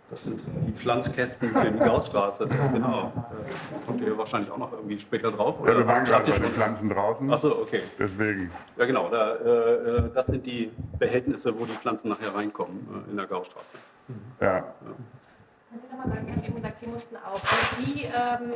Das 0.09 0.23
sind 0.23 0.41
die 0.65 0.71
Pflanzkästen 0.71 1.49
für 1.49 1.69
die 1.69 1.79
Gaußstraße. 1.79 2.47
Genau. 2.47 3.11
Da 3.13 3.25
kommt 3.85 4.01
ihr 4.01 4.17
wahrscheinlich 4.17 4.49
auch 4.49 4.57
noch 4.57 4.71
irgendwie 4.71 4.97
später 4.99 5.31
drauf. 5.31 5.59
Oder 5.59 5.73
ja, 5.73 5.79
wir 5.79 5.87
waren 5.87 6.05
gerade 6.05 6.31
bei 6.31 6.39
den 6.39 6.51
Pflanzen 6.51 6.89
draußen. 6.89 7.29
Achso, 7.29 7.61
okay. 7.61 7.81
Deswegen. 7.99 8.49
Ja, 8.77 8.85
genau. 8.85 9.09
Da, 9.09 9.35
äh, 9.35 10.09
das 10.13 10.27
sind 10.27 10.45
die 10.45 10.71
Behältnisse, 10.97 11.59
wo 11.59 11.65
die 11.65 11.73
Pflanzen 11.73 12.07
nachher 12.07 12.33
reinkommen 12.33 13.05
äh, 13.05 13.11
in 13.11 13.17
der 13.17 13.27
Gaußstraße. 13.27 13.77
Ja. 14.39 14.47
ja. 14.47 14.63
Können 15.69 15.81
Sie 15.81 15.95
nochmal 15.97 16.15
sagen, 16.15 16.25
Sie 16.25 16.31
haben 16.31 16.43
eben 16.45 16.55
gesagt, 16.55 16.79
Sie 16.79 16.87
mussten 16.87 17.15
auch 17.17 17.41
Regie 17.77 18.05
ähm, 18.05 18.51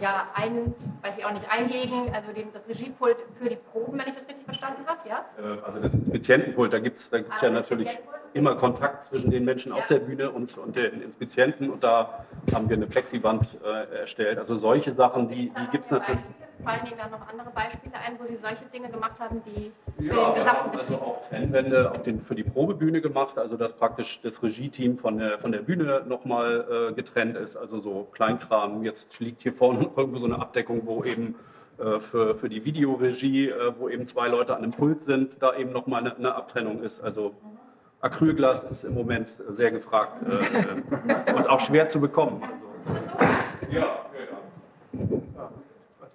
ja, 0.00 0.26
ein, 0.34 0.74
weiß 1.02 1.18
ich 1.18 1.24
auch 1.24 1.32
nicht, 1.32 1.50
einlegen, 1.50 2.12
also 2.12 2.32
den, 2.32 2.52
das 2.52 2.68
Regiepult 2.68 3.16
für 3.38 3.48
die 3.48 3.56
Proben, 3.56 3.98
wenn 3.98 4.08
ich 4.08 4.14
das 4.14 4.28
richtig 4.28 4.44
verstanden 4.44 4.84
habe, 4.86 5.08
ja? 5.08 5.24
Äh, 5.38 5.60
also 5.64 5.80
das 5.80 5.94
Inspizientenpult, 5.94 6.72
da 6.72 6.78
gibt 6.80 6.98
es 6.98 7.10
da 7.10 7.18
gibt's 7.18 7.42
ah, 7.42 7.46
ja 7.46 7.52
natürlich 7.52 7.88
immer 8.32 8.56
Kontakt 8.56 9.04
zwischen 9.04 9.30
den 9.30 9.44
Menschen 9.44 9.70
ja. 9.72 9.78
auf 9.78 9.86
der 9.86 10.00
Bühne 10.00 10.30
und, 10.30 10.58
und 10.58 10.76
den 10.76 11.00
Inspizienten 11.00 11.70
und 11.70 11.84
da 11.84 12.24
haben 12.52 12.68
wir 12.68 12.76
eine 12.76 12.86
Plexiband 12.86 13.46
äh, 13.64 14.00
erstellt. 14.00 14.38
Also 14.38 14.56
solche 14.56 14.92
Sachen, 14.92 15.28
die, 15.28 15.50
die 15.50 15.66
gibt 15.70 15.84
es 15.84 15.90
natürlich. 15.92 16.20
Fallen 16.64 16.86
Ihnen 16.86 16.98
da 16.98 17.08
noch 17.08 17.28
andere 17.28 17.50
Beispiele 17.50 17.94
ein, 17.94 18.18
wo 18.18 18.24
Sie 18.24 18.36
solche 18.36 18.64
Dinge 18.72 18.88
gemacht 18.88 19.20
haben, 19.20 19.42
die 19.44 19.72
für 19.96 20.04
ja, 20.04 20.30
den 20.30 20.34
gesamten 20.34 20.76
also 20.76 20.78
Betrieb... 20.78 20.90
Also 20.90 20.94
auch 21.04 21.28
Trennwände 21.28 21.90
auf 21.90 22.02
den, 22.02 22.20
für 22.20 22.34
die 22.34 22.42
Probebühne 22.42 23.00
gemacht, 23.00 23.38
also 23.38 23.56
dass 23.56 23.74
praktisch 23.74 24.20
das 24.22 24.42
Regieteam 24.42 24.96
von 24.96 25.18
der, 25.18 25.38
von 25.38 25.52
der 25.52 25.60
Bühne 25.60 26.02
nochmal 26.06 26.90
äh, 26.90 26.92
getrennt 26.94 27.36
ist, 27.36 27.56
also 27.56 27.78
so 27.78 28.08
Kleinkram. 28.12 28.82
Jetzt 28.82 29.20
liegt 29.20 29.42
hier 29.42 29.52
vorne 29.52 29.90
irgendwo 29.96 30.18
so 30.18 30.26
eine 30.26 30.38
Abdeckung, 30.38 30.82
wo 30.86 31.04
eben 31.04 31.36
äh, 31.78 31.98
für, 31.98 32.34
für 32.34 32.48
die 32.48 32.64
Videoregie, 32.64 33.48
äh, 33.48 33.72
wo 33.78 33.88
eben 33.88 34.06
zwei 34.06 34.28
Leute 34.28 34.56
an 34.56 34.62
einem 34.62 34.72
Pult 34.72 35.02
sind, 35.02 35.42
da 35.42 35.54
eben 35.54 35.72
nochmal 35.72 36.00
eine, 36.00 36.16
eine 36.16 36.34
Abtrennung 36.34 36.82
ist. 36.82 37.02
Also 37.02 37.34
Acrylglas 38.00 38.64
ist 38.64 38.84
im 38.84 38.94
Moment 38.94 39.34
sehr 39.48 39.70
gefragt 39.70 40.22
äh, 40.28 41.32
und 41.32 41.48
auch 41.48 41.60
schwer 41.60 41.88
zu 41.88 42.00
bekommen. 42.00 42.42
Also, 42.86 43.72
ja, 43.72 43.80
ja, 43.80 43.86
ja. 44.92 45.18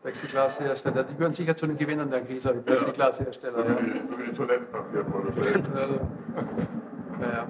Als 0.01 0.18
Plexiglashersteller, 0.18 1.03
die 1.03 1.13
gehören 1.15 1.34
sicher 1.34 1.56
zu 1.58 1.68
den 1.68 1.77
Gewinnern 1.77 2.10
der 2.10 2.22
Krise, 2.22 2.53
die 2.56 2.62
Plexiglashersteller. 2.62 3.65
Ja. 3.65 3.72
Ja. 3.72 4.34
Toilettenpapier 4.34 5.06
ja. 7.22 7.48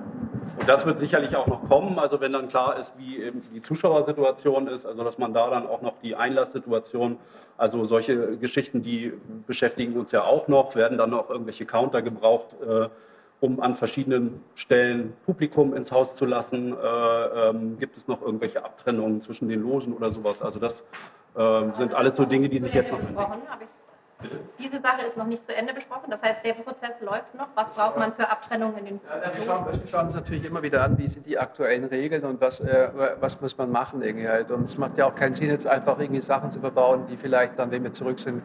Und 0.59 0.67
das 0.67 0.83
wird 0.83 0.97
sicherlich 0.97 1.35
auch 1.35 1.45
noch 1.45 1.69
kommen, 1.69 1.99
also 1.99 2.19
wenn 2.21 2.33
dann 2.33 2.47
klar 2.47 2.77
ist, 2.77 2.93
wie 2.97 3.21
eben 3.21 3.39
die 3.53 3.61
Zuschauersituation 3.61 4.67
ist, 4.67 4.87
also 4.87 5.03
dass 5.03 5.19
man 5.19 5.31
da 5.31 5.47
dann 5.51 5.67
auch 5.67 5.83
noch 5.83 5.99
die 6.01 6.15
Einlasssituation, 6.15 7.17
also 7.55 7.85
solche 7.85 8.37
Geschichten, 8.37 8.81
die 8.81 9.13
beschäftigen 9.45 9.93
uns 9.93 10.11
ja 10.11 10.23
auch 10.23 10.47
noch, 10.47 10.75
werden 10.75 10.97
dann 10.97 11.11
noch 11.11 11.29
irgendwelche 11.29 11.67
Counter 11.67 12.01
gebraucht, 12.01 12.55
äh, 12.67 12.89
um 13.41 13.61
an 13.61 13.75
verschiedenen 13.75 14.43
Stellen 14.55 15.13
Publikum 15.25 15.75
ins 15.75 15.91
Haus 15.91 16.15
zu 16.15 16.25
lassen? 16.25 16.73
Äh, 16.73 17.49
ähm, 17.49 17.77
gibt 17.77 17.95
es 17.95 18.07
noch 18.07 18.23
irgendwelche 18.23 18.65
Abtrennungen 18.65 19.21
zwischen 19.21 19.47
den 19.47 19.61
Logen 19.61 19.93
oder 19.93 20.09
sowas? 20.09 20.41
Also 20.41 20.59
das 20.59 20.83
äh, 21.39 21.73
sind 21.73 21.93
alles 21.93 22.15
so 22.15 22.25
Dinge, 22.25 22.49
die 22.49 22.59
sich 22.59 22.73
jetzt 22.73 22.91
noch. 22.91 22.99
Diese 24.57 24.81
Sache 24.81 25.05
ist 25.07 25.15
noch 25.15 25.25
nicht 25.25 25.45
zu 25.45 25.55
Ende 25.55 25.73
besprochen. 25.73 26.11
Das 26.11 26.21
heißt, 26.21 26.43
der 26.43 26.51
Prozess 26.53 26.99
läuft 26.99 27.33
noch. 27.35 27.47
Was 27.55 27.71
braucht 27.71 27.97
man 27.97 28.11
für 28.11 28.29
Abtrennungen 28.29 28.77
in 28.79 28.85
den 28.85 29.01
ja, 29.07 29.33
wir, 29.33 29.45
schauen, 29.45 29.65
wir 29.71 29.87
schauen 29.87 30.07
uns 30.07 30.15
natürlich 30.15 30.43
immer 30.43 30.61
wieder 30.61 30.83
an, 30.83 30.97
wie 30.97 31.07
sind 31.07 31.25
die 31.25 31.39
aktuellen 31.39 31.85
Regeln 31.85 32.25
und 32.25 32.41
was, 32.41 32.59
äh, 32.59 32.89
was 33.21 33.39
muss 33.39 33.57
man 33.57 33.71
machen 33.71 34.01
irgendwie 34.01 34.27
halt. 34.27 34.51
Und 34.51 34.63
es 34.63 34.77
macht 34.77 34.97
ja 34.97 35.05
auch 35.05 35.15
keinen 35.15 35.33
Sinn, 35.33 35.47
jetzt 35.47 35.65
einfach 35.65 35.97
irgendwie 35.99 36.19
Sachen 36.19 36.51
zu 36.51 36.59
verbauen, 36.59 37.05
die 37.05 37.15
vielleicht 37.15 37.57
dann, 37.57 37.71
wenn 37.71 37.81
wir 37.81 37.93
zurück 37.93 38.19
sind, 38.19 38.43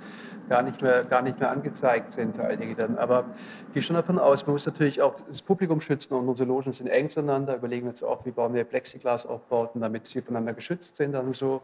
gar 0.48 0.62
nicht 0.62 0.80
mehr, 0.80 1.02
gar 1.02 1.22
nicht 1.22 1.40
mehr 1.40 1.50
angezeigt 1.50 2.12
sind. 2.12 2.38
Einige 2.38 2.76
dann. 2.76 2.96
Aber 2.96 3.24
ich 3.66 3.72
gehe 3.74 3.82
schon 3.82 3.96
davon 3.96 4.20
aus, 4.20 4.46
man 4.46 4.52
muss 4.52 4.66
natürlich 4.66 5.02
auch 5.02 5.16
das 5.28 5.42
Publikum 5.42 5.80
schützen 5.80 6.14
und 6.14 6.28
unsere 6.28 6.48
Logen 6.48 6.70
sind 6.70 6.86
eng 6.86 7.08
zueinander. 7.08 7.56
Überlegen 7.56 7.86
wir 7.86 7.90
jetzt 7.90 8.04
auch, 8.04 8.24
wie 8.24 8.30
bauen 8.30 8.54
wir 8.54 8.62
Plexiglas-Aufbauten, 8.62 9.80
damit 9.80 10.06
sie 10.06 10.22
voneinander 10.22 10.52
geschützt 10.52 10.94
sind. 10.98 11.14
Dann 11.14 11.32
so. 11.32 11.62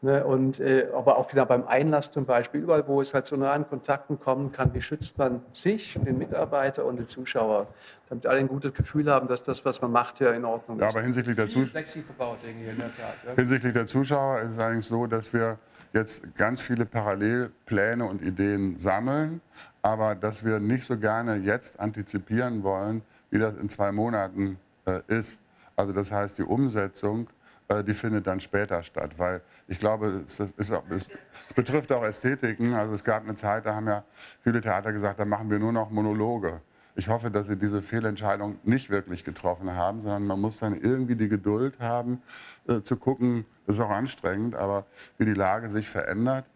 Ne? 0.00 0.24
Und, 0.24 0.60
äh, 0.60 0.88
aber 0.94 1.18
auch 1.18 1.32
wieder 1.32 1.44
beim 1.44 1.66
Einlass 1.66 2.12
zum 2.12 2.24
Beispiel, 2.24 2.60
überall, 2.60 2.86
wo 2.86 3.00
es 3.00 3.14
halt 3.14 3.26
so 3.26 3.34
nah 3.36 3.52
an 3.52 3.68
Kontakten 3.68 4.20
kommen 4.20 4.52
kann, 4.52 4.72
wie 4.72 4.80
schützt 4.80 5.18
man 5.18 5.42
sich, 5.52 5.98
den 6.00 6.18
Mitarbeiter 6.18 6.84
und 6.84 6.98
den 6.98 7.08
Zuschauer, 7.08 7.66
damit 8.08 8.24
alle 8.26 8.38
ein 8.38 8.46
gutes 8.48 8.72
Gefühl 8.74 9.10
haben, 9.10 9.26
dass 9.26 9.42
das, 9.42 9.64
was 9.64 9.80
man 9.82 9.90
macht, 9.90 10.20
ja 10.20 10.30
in 10.30 10.44
Ordnung 10.44 10.78
Ja, 10.78 10.86
ist. 10.88 10.94
aber 10.94 11.02
hinsichtlich 11.02 11.34
der, 11.34 11.48
Zus 11.48 11.68
ich, 11.68 11.74
in 11.74 11.74
der 11.74 12.92
Tat. 12.92 13.16
Ja. 13.26 13.34
hinsichtlich 13.34 13.72
der 13.72 13.86
Zuschauer 13.88 14.40
ist 14.42 14.52
es 14.52 14.58
eigentlich 14.60 14.86
so, 14.86 15.06
dass 15.08 15.32
wir 15.32 15.58
jetzt 15.92 16.22
ganz 16.36 16.60
viele 16.60 16.86
Parallelpläne 16.86 18.04
und 18.04 18.22
Ideen 18.22 18.78
sammeln, 18.78 19.40
aber 19.82 20.14
dass 20.14 20.44
wir 20.44 20.60
nicht 20.60 20.84
so 20.84 20.96
gerne 20.96 21.36
jetzt 21.36 21.80
antizipieren 21.80 22.62
wollen, 22.62 23.02
wie 23.30 23.38
das 23.40 23.56
in 23.56 23.68
zwei 23.68 23.90
Monaten 23.90 24.58
äh, 24.86 25.00
ist. 25.08 25.40
Also 25.76 25.92
das 25.92 26.12
heißt, 26.12 26.38
die 26.38 26.42
Umsetzung, 26.42 27.28
die 27.70 27.94
findet 27.94 28.26
dann 28.26 28.40
später 28.40 28.82
statt, 28.82 29.18
weil 29.18 29.42
ich 29.66 29.78
glaube, 29.78 30.24
es, 30.24 30.40
ist 30.40 30.54
es, 30.58 31.06
betrifft 31.54 31.92
auch 31.92 32.02
Ästhetiken. 32.02 32.72
Also 32.74 32.94
es 32.94 33.04
gab 33.04 33.24
eine 33.24 33.34
Zeit, 33.34 33.66
da 33.66 33.74
haben 33.74 33.86
ja 33.86 34.04
viele 34.42 34.60
Theater 34.60 34.92
gesagt, 34.92 35.20
da 35.20 35.26
machen 35.26 35.50
wir 35.50 35.58
nur 35.58 35.72
noch 35.72 35.90
Monologe. 35.90 36.62
Ich 36.96 37.08
hoffe, 37.08 37.30
dass 37.30 37.46
Sie 37.46 37.56
diese 37.56 37.82
Fehlentscheidung 37.82 38.58
nicht 38.64 38.90
wirklich 38.90 39.22
getroffen 39.22 39.72
haben, 39.74 40.02
sondern 40.02 40.26
man 40.26 40.40
muss 40.40 40.58
dann 40.58 40.80
irgendwie 40.80 41.14
die 41.14 41.28
Geduld 41.28 41.78
haben, 41.78 42.22
äh, 42.66 42.80
zu 42.80 42.96
gucken, 42.96 43.44
das 43.66 43.76
ist 43.76 43.82
auch 43.82 43.90
anstrengend, 43.90 44.56
aber 44.56 44.86
wie 45.18 45.26
die 45.26 45.34
Lage 45.34 45.68
sich 45.68 45.88
verändert. 45.88 46.46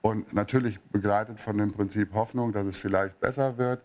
Und 0.00 0.32
natürlich 0.32 0.80
begleitet 0.80 1.38
von 1.38 1.58
dem 1.58 1.70
Prinzip 1.70 2.14
Hoffnung, 2.14 2.52
dass 2.52 2.66
es 2.66 2.76
vielleicht 2.76 3.20
besser 3.20 3.58
wird. 3.58 3.84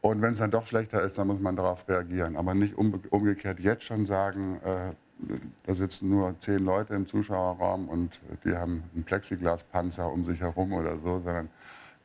Und 0.00 0.22
wenn 0.22 0.32
es 0.32 0.38
dann 0.38 0.52
doch 0.52 0.66
schlechter 0.66 1.02
ist, 1.02 1.18
dann 1.18 1.26
muss 1.26 1.40
man 1.40 1.56
darauf 1.56 1.88
reagieren. 1.88 2.36
Aber 2.36 2.54
nicht 2.54 2.76
umgekehrt 2.76 3.58
jetzt 3.58 3.82
schon 3.82 4.06
sagen, 4.06 4.60
äh, 4.62 4.92
da 5.66 5.74
sitzen 5.74 6.10
nur 6.10 6.34
zehn 6.40 6.64
Leute 6.64 6.94
im 6.94 7.06
Zuschauerraum 7.06 7.88
und 7.88 8.20
die 8.44 8.54
haben 8.54 8.84
einen 8.94 9.04
Plexiglaspanzer 9.04 10.10
um 10.10 10.24
sich 10.24 10.40
herum 10.40 10.72
oder 10.72 10.96
so, 10.98 11.20
sondern 11.20 11.50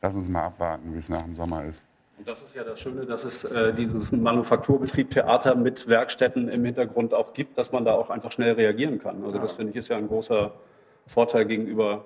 lass 0.02 0.14
uns 0.14 0.28
mal 0.28 0.44
abwarten, 0.44 0.92
wie 0.94 0.98
es 0.98 1.08
nach 1.08 1.22
dem 1.22 1.36
Sommer 1.36 1.64
ist. 1.64 1.84
Und 2.18 2.28
das 2.28 2.42
ist 2.42 2.54
ja 2.54 2.62
das 2.62 2.80
Schöne, 2.80 3.06
dass 3.06 3.24
es 3.24 3.44
äh, 3.44 3.72
dieses 3.72 4.12
Manufakturbetrieb 4.12 5.10
Theater 5.10 5.54
mit 5.54 5.88
Werkstätten 5.88 6.48
im 6.48 6.64
Hintergrund 6.64 7.12
auch 7.12 7.32
gibt, 7.32 7.58
dass 7.58 7.72
man 7.72 7.84
da 7.84 7.94
auch 7.94 8.10
einfach 8.10 8.30
schnell 8.30 8.52
reagieren 8.52 8.98
kann. 8.98 9.24
Also 9.24 9.38
das 9.38 9.52
finde 9.52 9.70
ich 9.72 9.76
ist 9.76 9.88
ja 9.88 9.96
ein 9.96 10.06
großer 10.06 10.52
Vorteil 11.06 11.44
gegenüber 11.44 12.04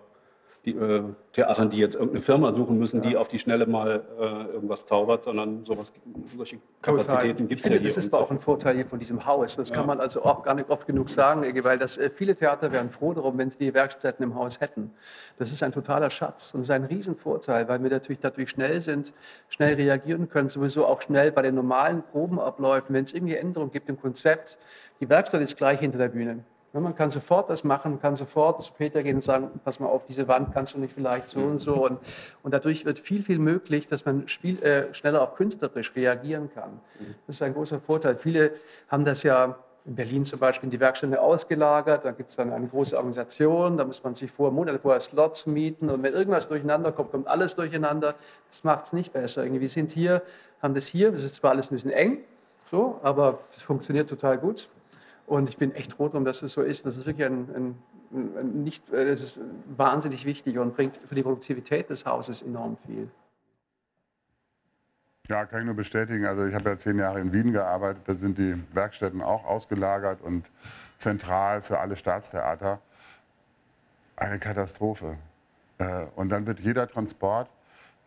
die, 0.72 0.78
äh, 0.78 1.02
Theatern, 1.32 1.70
die 1.70 1.78
jetzt 1.78 1.94
irgendeine 1.94 2.20
Firma 2.20 2.52
suchen 2.52 2.78
müssen, 2.78 3.02
die 3.02 3.16
auf 3.16 3.28
die 3.28 3.38
Schnelle 3.38 3.66
mal 3.66 4.02
äh, 4.18 4.52
irgendwas 4.52 4.84
zaubert, 4.86 5.22
sondern 5.22 5.64
sowas, 5.64 5.92
solche 6.36 6.58
Kapazitäten 6.82 7.48
gibt 7.48 7.60
es 7.60 7.68
ja 7.68 7.78
hier. 7.78 7.88
das 7.88 8.04
ist 8.04 8.10
so. 8.10 8.16
auch 8.16 8.30
ein 8.30 8.38
Vorteil 8.38 8.76
hier 8.76 8.86
von 8.86 8.98
diesem 8.98 9.24
Haus. 9.24 9.56
Das 9.56 9.72
kann 9.72 9.86
man 9.86 10.00
also 10.00 10.24
auch 10.24 10.42
gar 10.42 10.54
nicht 10.54 10.68
oft 10.70 10.86
genug 10.86 11.10
sagen, 11.10 11.42
weil 11.64 11.78
das, 11.78 11.96
äh, 11.96 12.10
viele 12.10 12.34
Theater 12.34 12.72
wären 12.72 12.90
froh 12.90 13.14
darum, 13.14 13.38
wenn 13.38 13.50
sie 13.50 13.58
die 13.58 13.74
Werkstätten 13.74 14.22
im 14.22 14.34
Haus 14.34 14.60
hätten. 14.60 14.90
Das 15.38 15.52
ist 15.52 15.62
ein 15.62 15.72
totaler 15.72 16.10
Schatz 16.10 16.52
und 16.54 16.62
ist 16.62 16.70
ein 16.70 16.84
Riesenvorteil, 16.84 17.68
weil 17.68 17.82
wir 17.82 17.90
natürlich 17.90 18.20
dadurch 18.20 18.50
schnell 18.50 18.80
sind, 18.80 19.12
schnell 19.48 19.74
reagieren 19.74 20.28
können, 20.28 20.48
sowieso 20.48 20.86
auch 20.86 21.02
schnell 21.02 21.32
bei 21.32 21.42
den 21.42 21.54
normalen 21.54 22.02
Probenabläufen, 22.02 22.94
wenn 22.94 23.04
es 23.04 23.12
irgendwie 23.12 23.36
Änderungen 23.36 23.70
gibt 23.70 23.88
im 23.88 24.00
Konzept. 24.00 24.58
Die 25.00 25.08
Werkstatt 25.08 25.40
ist 25.40 25.56
gleich 25.56 25.80
hinter 25.80 25.98
der 25.98 26.08
Bühne. 26.08 26.44
Man 26.74 26.94
kann 26.94 27.10
sofort 27.10 27.48
das 27.48 27.64
machen, 27.64 27.98
kann 27.98 28.14
sofort 28.16 28.62
zu 28.62 28.72
Peter 28.72 29.02
gehen 29.02 29.16
und 29.16 29.22
sagen, 29.22 29.50
pass 29.64 29.80
mal 29.80 29.86
auf, 29.86 30.04
diese 30.04 30.28
Wand 30.28 30.52
kannst 30.52 30.74
du 30.74 30.78
nicht 30.78 30.92
vielleicht 30.92 31.28
so 31.28 31.40
und 31.40 31.58
so. 31.58 31.86
Und, 31.86 31.98
und 32.42 32.52
dadurch 32.52 32.84
wird 32.84 32.98
viel, 32.98 33.22
viel 33.22 33.38
möglich, 33.38 33.86
dass 33.86 34.04
man 34.04 34.28
Spiel, 34.28 34.62
äh, 34.62 34.92
schneller 34.92 35.22
auch 35.22 35.34
künstlerisch 35.34 35.94
reagieren 35.96 36.50
kann. 36.52 36.80
Das 37.26 37.36
ist 37.36 37.42
ein 37.42 37.54
großer 37.54 37.80
Vorteil. 37.80 38.18
Viele 38.18 38.52
haben 38.88 39.06
das 39.06 39.22
ja 39.22 39.56
in 39.86 39.94
Berlin 39.94 40.24
zum 40.26 40.38
Beispiel 40.38 40.66
in 40.66 40.70
die 40.70 40.80
Werkstätte 40.80 41.20
ausgelagert. 41.20 42.04
Da 42.04 42.10
gibt 42.10 42.28
es 42.28 42.36
dann 42.36 42.52
eine 42.52 42.66
große 42.66 42.94
Organisation, 42.94 43.78
da 43.78 43.84
muss 43.86 44.04
man 44.04 44.14
sich 44.14 44.30
vor 44.30 44.50
Monate 44.50 44.78
vorher 44.78 45.00
Slots 45.00 45.46
mieten. 45.46 45.88
Und 45.88 46.02
wenn 46.02 46.12
irgendwas 46.12 46.48
durcheinander 46.48 46.92
kommt, 46.92 47.10
kommt 47.10 47.26
alles 47.26 47.56
durcheinander. 47.56 48.14
Das 48.50 48.62
macht 48.62 48.84
es 48.84 48.92
nicht 48.92 49.14
besser. 49.14 49.42
Irgendwie 49.42 49.62
wir 49.62 49.68
sind 49.70 49.90
hier, 49.90 50.22
haben 50.60 50.74
das 50.74 50.86
hier, 50.86 51.12
das 51.12 51.22
ist 51.22 51.36
zwar 51.36 51.52
alles 51.52 51.70
ein 51.70 51.76
bisschen 51.76 51.92
eng, 51.92 52.18
so, 52.70 53.00
aber 53.02 53.38
es 53.56 53.62
funktioniert 53.62 54.10
total 54.10 54.36
gut. 54.36 54.68
Und 55.28 55.50
ich 55.50 55.58
bin 55.58 55.74
echt 55.74 55.92
froh 55.92 56.08
darum, 56.08 56.24
dass 56.24 56.40
es 56.40 56.52
so 56.52 56.62
ist. 56.62 56.86
Das 56.86 56.96
ist 56.96 57.04
wirklich 57.04 57.26
ein, 57.26 57.76
ein, 58.10 58.62
nicht, 58.64 58.90
äh, 58.90 59.04
das 59.04 59.20
ist 59.20 59.38
wahnsinnig 59.76 60.24
wichtig 60.24 60.58
und 60.58 60.74
bringt 60.74 60.96
für 61.04 61.14
die 61.14 61.22
Produktivität 61.22 61.90
des 61.90 62.06
Hauses 62.06 62.40
enorm 62.40 62.78
viel. 62.78 63.10
Ja, 65.28 65.44
kann 65.44 65.60
ich 65.60 65.66
nur 65.66 65.74
bestätigen. 65.74 66.24
Also 66.24 66.46
ich 66.46 66.54
habe 66.54 66.70
ja 66.70 66.78
zehn 66.78 66.98
Jahre 66.98 67.20
in 67.20 67.34
Wien 67.34 67.52
gearbeitet. 67.52 68.02
Da 68.06 68.14
sind 68.14 68.38
die 68.38 68.56
Werkstätten 68.72 69.20
auch 69.20 69.44
ausgelagert 69.44 70.22
und 70.22 70.46
zentral 70.98 71.60
für 71.60 71.78
alle 71.78 71.96
Staatstheater. 71.96 72.80
Eine 74.16 74.38
Katastrophe. 74.38 75.18
Äh, 75.76 76.06
Und 76.16 76.30
dann 76.30 76.46
wird 76.46 76.60
jeder 76.60 76.88
Transport, 76.88 77.50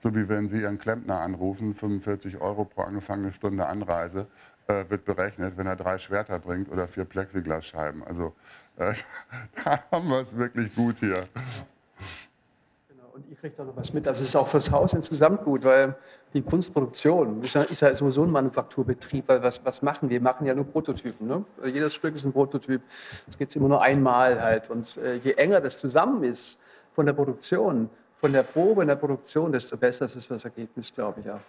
so 0.01 0.15
wie 0.15 0.27
wenn 0.27 0.49
Sie 0.49 0.61
Ihren 0.61 0.79
Klempner 0.79 1.19
anrufen, 1.19 1.75
45 1.75 2.41
Euro 2.41 2.65
pro 2.65 2.81
angefangene 2.81 3.31
Stunde 3.31 3.67
Anreise, 3.67 4.25
äh, 4.67 4.85
wird 4.89 5.05
berechnet, 5.05 5.57
wenn 5.57 5.67
er 5.67 5.75
drei 5.75 5.97
Schwerter 5.97 6.39
bringt 6.39 6.71
oder 6.71 6.87
vier 6.87 7.05
Plexiglasscheiben. 7.05 8.03
Also 8.03 8.33
äh, 8.77 8.93
da 9.63 9.83
haben 9.91 10.07
wir 10.09 10.21
es 10.21 10.35
wirklich 10.35 10.73
gut 10.73 10.97
hier. 10.99 11.27
Genau, 12.87 13.09
Und 13.13 13.29
ihr 13.29 13.35
kriegt 13.35 13.57
da 13.59 13.63
noch 13.63 13.75
was 13.75 13.93
mit. 13.93 14.05
Das 14.05 14.21
ist 14.21 14.35
auch 14.35 14.47
fürs 14.47 14.71
Haus 14.71 14.93
insgesamt 14.93 15.43
gut, 15.43 15.63
weil 15.63 15.95
die 16.33 16.41
Kunstproduktion 16.41 17.43
ist 17.43 17.55
ja, 17.55 17.63
ist 17.63 17.81
ja 17.81 17.93
sowieso 17.93 18.23
ein 18.23 18.31
Manufakturbetrieb, 18.31 19.27
weil 19.27 19.43
was, 19.43 19.63
was 19.65 19.81
machen 19.81 20.09
wir? 20.09 20.15
Wir 20.15 20.21
machen 20.21 20.45
ja 20.45 20.53
nur 20.53 20.65
Prototypen. 20.65 21.27
Ne? 21.27 21.43
Also 21.57 21.67
Jedes 21.69 21.93
Stück 21.93 22.15
ist 22.15 22.23
ein 22.23 22.31
Prototyp. 22.31 22.81
Das 23.25 23.37
gibt 23.37 23.51
es 23.51 23.55
immer 23.55 23.67
nur 23.67 23.81
einmal 23.81 24.41
halt. 24.41 24.69
Und 24.69 24.97
äh, 24.97 25.15
je 25.15 25.33
enger 25.33 25.59
das 25.59 25.77
zusammen 25.77 26.23
ist 26.23 26.57
von 26.91 27.05
der 27.05 27.13
Produktion, 27.13 27.89
von 28.15 28.31
der 28.31 28.43
Probe 28.43 28.83
in 28.83 28.87
der 28.87 28.95
Produktion, 28.95 29.51
desto 29.51 29.75
besser 29.75 30.05
ist 30.05 30.29
das 30.29 30.45
Ergebnis, 30.45 30.93
glaube 30.93 31.19
ich. 31.19 31.25
Ja. 31.25 31.39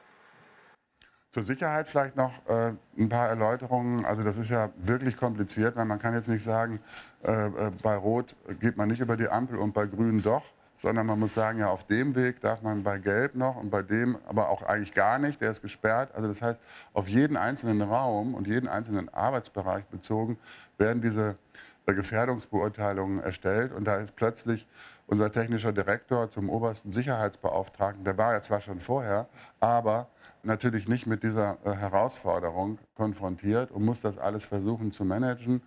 Zur 1.32 1.44
Sicherheit 1.44 1.88
vielleicht 1.88 2.14
noch 2.14 2.30
äh, 2.46 2.72
ein 2.98 3.08
paar 3.08 3.28
Erläuterungen. 3.28 4.04
Also 4.04 4.22
das 4.22 4.36
ist 4.36 4.50
ja 4.50 4.68
wirklich 4.76 5.16
kompliziert, 5.16 5.76
weil 5.76 5.86
man 5.86 5.98
kann 5.98 6.12
jetzt 6.12 6.28
nicht 6.28 6.44
sagen, 6.44 6.80
äh, 7.24 7.46
äh, 7.46 7.70
bei 7.82 7.96
Rot 7.96 8.36
geht 8.60 8.76
man 8.76 8.88
nicht 8.88 9.00
über 9.00 9.16
die 9.16 9.30
Ampel 9.30 9.58
und 9.58 9.72
bei 9.72 9.86
Grün 9.86 10.22
doch, 10.22 10.42
sondern 10.76 11.06
man 11.06 11.18
muss 11.18 11.34
sagen, 11.34 11.58
ja 11.58 11.68
auf 11.68 11.86
dem 11.86 12.14
Weg 12.14 12.42
darf 12.42 12.60
man 12.60 12.82
bei 12.82 12.98
Gelb 12.98 13.34
noch 13.34 13.56
und 13.56 13.70
bei 13.70 13.80
dem 13.80 14.18
aber 14.28 14.50
auch 14.50 14.62
eigentlich 14.62 14.92
gar 14.92 15.18
nicht, 15.18 15.40
der 15.40 15.52
ist 15.52 15.62
gesperrt. 15.62 16.14
Also 16.14 16.28
das 16.28 16.42
heißt, 16.42 16.60
auf 16.92 17.08
jeden 17.08 17.38
einzelnen 17.38 17.80
Raum 17.80 18.34
und 18.34 18.46
jeden 18.46 18.68
einzelnen 18.68 19.08
Arbeitsbereich 19.08 19.86
bezogen 19.86 20.36
werden 20.76 21.00
diese 21.00 21.38
äh, 21.86 21.94
Gefährdungsbeurteilungen 21.94 23.20
erstellt 23.20 23.72
und 23.72 23.86
da 23.86 23.96
ist 23.96 24.14
plötzlich 24.16 24.68
unser 25.06 25.30
technischer 25.30 25.72
Direktor 25.72 26.30
zum 26.30 26.48
obersten 26.48 26.92
Sicherheitsbeauftragten, 26.92 28.04
der 28.04 28.16
war 28.16 28.32
ja 28.32 28.42
zwar 28.42 28.60
schon 28.60 28.80
vorher, 28.80 29.28
aber 29.60 30.08
natürlich 30.42 30.88
nicht 30.88 31.06
mit 31.06 31.22
dieser 31.22 31.58
äh, 31.64 31.72
Herausforderung 31.72 32.78
konfrontiert 32.94 33.70
und 33.70 33.84
muss 33.84 34.00
das 34.00 34.18
alles 34.18 34.44
versuchen 34.44 34.92
zu 34.92 35.04
managen. 35.04 35.62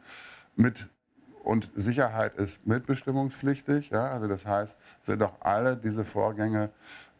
Mit, 0.55 0.87
und 1.43 1.69
Sicherheit 1.75 2.35
ist 2.35 2.65
mitbestimmungspflichtig. 2.65 3.89
Ja? 3.89 4.09
Also 4.09 4.27
das 4.27 4.45
heißt, 4.45 4.77
es 5.01 5.05
sind 5.05 5.21
auch 5.21 5.39
alle 5.41 5.77
diese 5.77 6.05
Vorgänge 6.05 6.71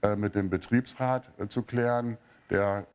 äh, 0.02 0.16
mit 0.16 0.36
dem 0.36 0.50
Betriebsrat 0.50 1.32
äh, 1.38 1.48
zu 1.48 1.64
klären, 1.64 2.18
der 2.50 2.88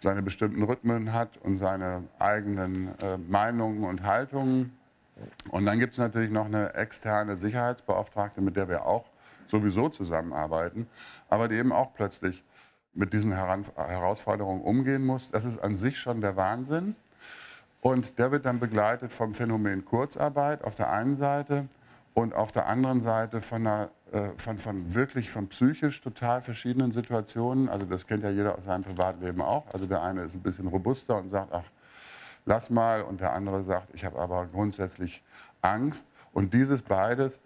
seine 0.00 0.22
bestimmten 0.22 0.62
Rhythmen 0.62 1.12
hat 1.12 1.36
und 1.38 1.58
seine 1.58 2.04
eigenen 2.18 2.98
äh, 3.00 3.18
Meinungen 3.18 3.84
und 3.84 4.04
Haltungen. 4.04 4.77
Und 5.50 5.66
dann 5.66 5.78
gibt 5.78 5.94
es 5.94 5.98
natürlich 5.98 6.30
noch 6.30 6.46
eine 6.46 6.74
externe 6.74 7.36
Sicherheitsbeauftragte, 7.36 8.40
mit 8.40 8.56
der 8.56 8.68
wir 8.68 8.86
auch 8.86 9.04
sowieso 9.46 9.88
zusammenarbeiten, 9.88 10.86
aber 11.28 11.48
die 11.48 11.56
eben 11.56 11.72
auch 11.72 11.94
plötzlich 11.94 12.44
mit 12.94 13.12
diesen 13.12 13.32
Heran 13.32 13.64
Herausforderungen 13.76 14.62
umgehen 14.62 15.04
muss. 15.04 15.30
Das 15.30 15.44
ist 15.44 15.58
an 15.58 15.76
sich 15.76 15.98
schon 15.98 16.20
der 16.20 16.36
Wahnsinn. 16.36 16.96
Und 17.80 18.18
der 18.18 18.32
wird 18.32 18.44
dann 18.44 18.58
begleitet 18.58 19.12
vom 19.12 19.34
Phänomen 19.34 19.84
Kurzarbeit 19.84 20.64
auf 20.64 20.74
der 20.74 20.90
einen 20.90 21.14
Seite 21.14 21.68
und 22.12 22.34
auf 22.34 22.50
der 22.50 22.66
anderen 22.66 23.00
Seite 23.00 23.40
von, 23.40 23.66
einer, 23.66 23.90
äh, 24.10 24.30
von, 24.36 24.58
von 24.58 24.94
wirklich 24.94 25.30
von 25.30 25.46
psychisch 25.48 26.00
total 26.00 26.42
verschiedenen 26.42 26.90
Situationen. 26.90 27.68
Also 27.68 27.86
das 27.86 28.06
kennt 28.06 28.24
ja 28.24 28.30
jeder 28.30 28.58
aus 28.58 28.64
seinem 28.64 28.82
Privatleben 28.82 29.40
auch. 29.40 29.72
Also 29.72 29.86
der 29.86 30.02
eine 30.02 30.22
ist 30.22 30.34
ein 30.34 30.42
bisschen 30.42 30.66
robuster 30.66 31.16
und 31.18 31.30
sagt, 31.30 31.52
ach, 31.52 31.70
lass 32.44 32.70
mal. 32.70 33.02
Und 33.02 33.20
der 33.20 33.32
andere 33.32 33.62
sagt, 33.64 33.94
ich 33.94 34.04
habe 34.04 34.18
aber 34.18 34.46
grundsätzlich 34.46 35.22
Angst. 35.62 36.08
Und 36.32 36.54
dieses 36.54 36.82
beides 36.82 37.40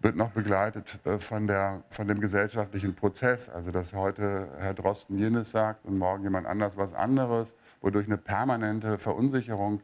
wird 0.00 0.16
noch 0.16 0.30
begleitet 0.30 0.98
äh, 1.04 1.18
von, 1.18 1.46
der, 1.46 1.82
von 1.90 2.06
dem 2.06 2.20
gesellschaftlichen 2.20 2.94
Prozess. 2.94 3.48
Also 3.48 3.70
dass 3.70 3.92
heute 3.92 4.48
Herr 4.58 4.74
Drosten 4.74 5.18
jenes 5.18 5.50
sagt 5.50 5.84
und 5.84 5.98
morgen 5.98 6.22
jemand 6.22 6.46
anders 6.46 6.76
was 6.76 6.92
anderes, 6.92 7.54
wodurch 7.80 8.06
eine 8.06 8.18
permanente 8.18 8.98
Verunsicherung 8.98 9.80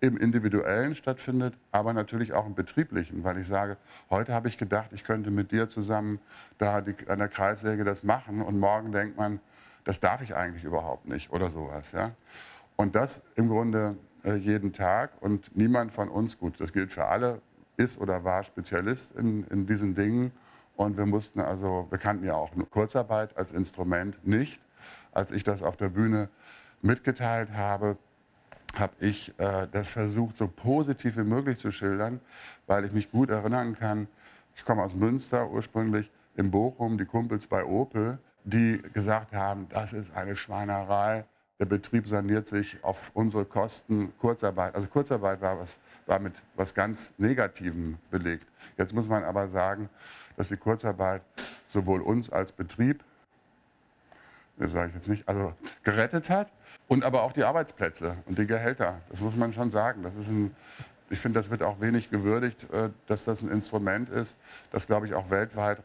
im 0.00 0.18
Individuellen 0.18 0.94
stattfindet, 0.94 1.54
aber 1.72 1.92
natürlich 1.92 2.34
auch 2.34 2.46
im 2.46 2.54
Betrieblichen, 2.54 3.24
weil 3.24 3.38
ich 3.38 3.46
sage, 3.46 3.78
heute 4.10 4.34
habe 4.34 4.48
ich 4.48 4.58
gedacht, 4.58 4.90
ich 4.92 5.04
könnte 5.04 5.30
mit 5.30 5.52
dir 5.52 5.68
zusammen 5.68 6.20
da 6.58 6.82
die, 6.82 6.94
an 7.08 7.18
der 7.18 7.28
Kreissäge 7.28 7.82
das 7.82 8.02
machen 8.02 8.42
und 8.42 8.58
morgen 8.58 8.92
denkt 8.92 9.16
man, 9.16 9.40
das 9.84 10.00
darf 10.00 10.20
ich 10.20 10.34
eigentlich 10.34 10.64
überhaupt 10.64 11.06
nicht 11.06 11.32
oder 11.32 11.48
sowas. 11.48 11.92
Ja? 11.92 12.10
Und 12.76 12.94
das 12.94 13.22
im 13.34 13.48
Grunde 13.48 13.96
äh, 14.24 14.34
jeden 14.34 14.72
Tag 14.72 15.10
und 15.20 15.56
niemand 15.56 15.92
von 15.92 16.08
uns, 16.08 16.38
gut, 16.38 16.60
das 16.60 16.72
gilt 16.72 16.92
für 16.92 17.06
alle 17.06 17.40
ist 17.76 18.00
oder 18.00 18.24
war 18.24 18.42
Spezialist 18.42 19.14
in, 19.16 19.44
in 19.48 19.66
diesen 19.66 19.94
Dingen. 19.94 20.32
Und 20.76 20.96
wir 20.96 21.06
mussten 21.06 21.40
also, 21.40 21.86
wir 21.90 21.98
kannten 21.98 22.24
ja 22.24 22.34
auch 22.34 22.50
Kurzarbeit 22.70 23.36
als 23.36 23.52
Instrument 23.52 24.26
nicht. 24.26 24.60
Als 25.12 25.30
ich 25.30 25.42
das 25.42 25.62
auf 25.62 25.76
der 25.76 25.88
Bühne 25.88 26.28
mitgeteilt 26.82 27.50
habe, 27.54 27.96
habe 28.74 28.92
ich 29.00 29.32
äh, 29.38 29.66
das 29.72 29.88
versucht, 29.88 30.36
so 30.36 30.48
positiv 30.48 31.16
wie 31.16 31.24
möglich 31.24 31.58
zu 31.58 31.70
schildern, 31.70 32.20
weil 32.66 32.84
ich 32.84 32.92
mich 32.92 33.10
gut 33.10 33.30
erinnern 33.30 33.74
kann, 33.74 34.08
ich 34.54 34.64
komme 34.64 34.82
aus 34.82 34.94
Münster 34.94 35.50
ursprünglich, 35.50 36.10
in 36.36 36.50
Bochum, 36.50 36.98
die 36.98 37.06
Kumpels 37.06 37.46
bei 37.46 37.64
Opel, 37.64 38.18
die 38.44 38.82
gesagt 38.92 39.34
haben, 39.34 39.68
das 39.70 39.94
ist 39.94 40.14
eine 40.14 40.36
Schweinerei, 40.36 41.24
der 41.58 41.66
Betrieb 41.66 42.06
saniert 42.06 42.46
sich 42.46 42.82
auf 42.84 43.10
unsere 43.14 43.44
Kosten, 43.44 44.12
Kurzarbeit. 44.18 44.74
Also 44.74 44.88
Kurzarbeit 44.88 45.40
war, 45.40 45.58
was, 45.58 45.78
war 46.06 46.18
mit 46.18 46.34
was 46.54 46.74
ganz 46.74 47.14
Negativem 47.16 47.98
belegt. 48.10 48.46
Jetzt 48.76 48.92
muss 48.92 49.08
man 49.08 49.24
aber 49.24 49.48
sagen, 49.48 49.88
dass 50.36 50.48
die 50.48 50.56
Kurzarbeit 50.56 51.22
sowohl 51.68 52.02
uns 52.02 52.30
als 52.30 52.52
Betrieb, 52.52 53.02
das 54.58 54.72
sage 54.72 54.88
ich 54.88 54.94
jetzt 54.94 55.08
nicht, 55.08 55.26
also 55.28 55.54
gerettet 55.82 56.28
hat 56.28 56.50
und 56.88 57.04
aber 57.04 57.22
auch 57.22 57.32
die 57.32 57.44
Arbeitsplätze 57.44 58.16
und 58.26 58.38
die 58.38 58.46
Gehälter. 58.46 59.00
Das 59.08 59.20
muss 59.20 59.34
man 59.34 59.52
schon 59.54 59.70
sagen. 59.70 60.02
Das 60.02 60.14
ist 60.14 60.28
ein, 60.28 60.54
ich 61.08 61.18
finde, 61.18 61.40
das 61.40 61.48
wird 61.50 61.62
auch 61.62 61.80
wenig 61.80 62.10
gewürdigt, 62.10 62.70
äh, 62.70 62.90
dass 63.06 63.24
das 63.24 63.40
ein 63.42 63.50
Instrument 63.50 64.10
ist, 64.10 64.36
das, 64.72 64.86
glaube 64.86 65.06
ich, 65.06 65.14
auch 65.14 65.30
weltweit 65.30 65.78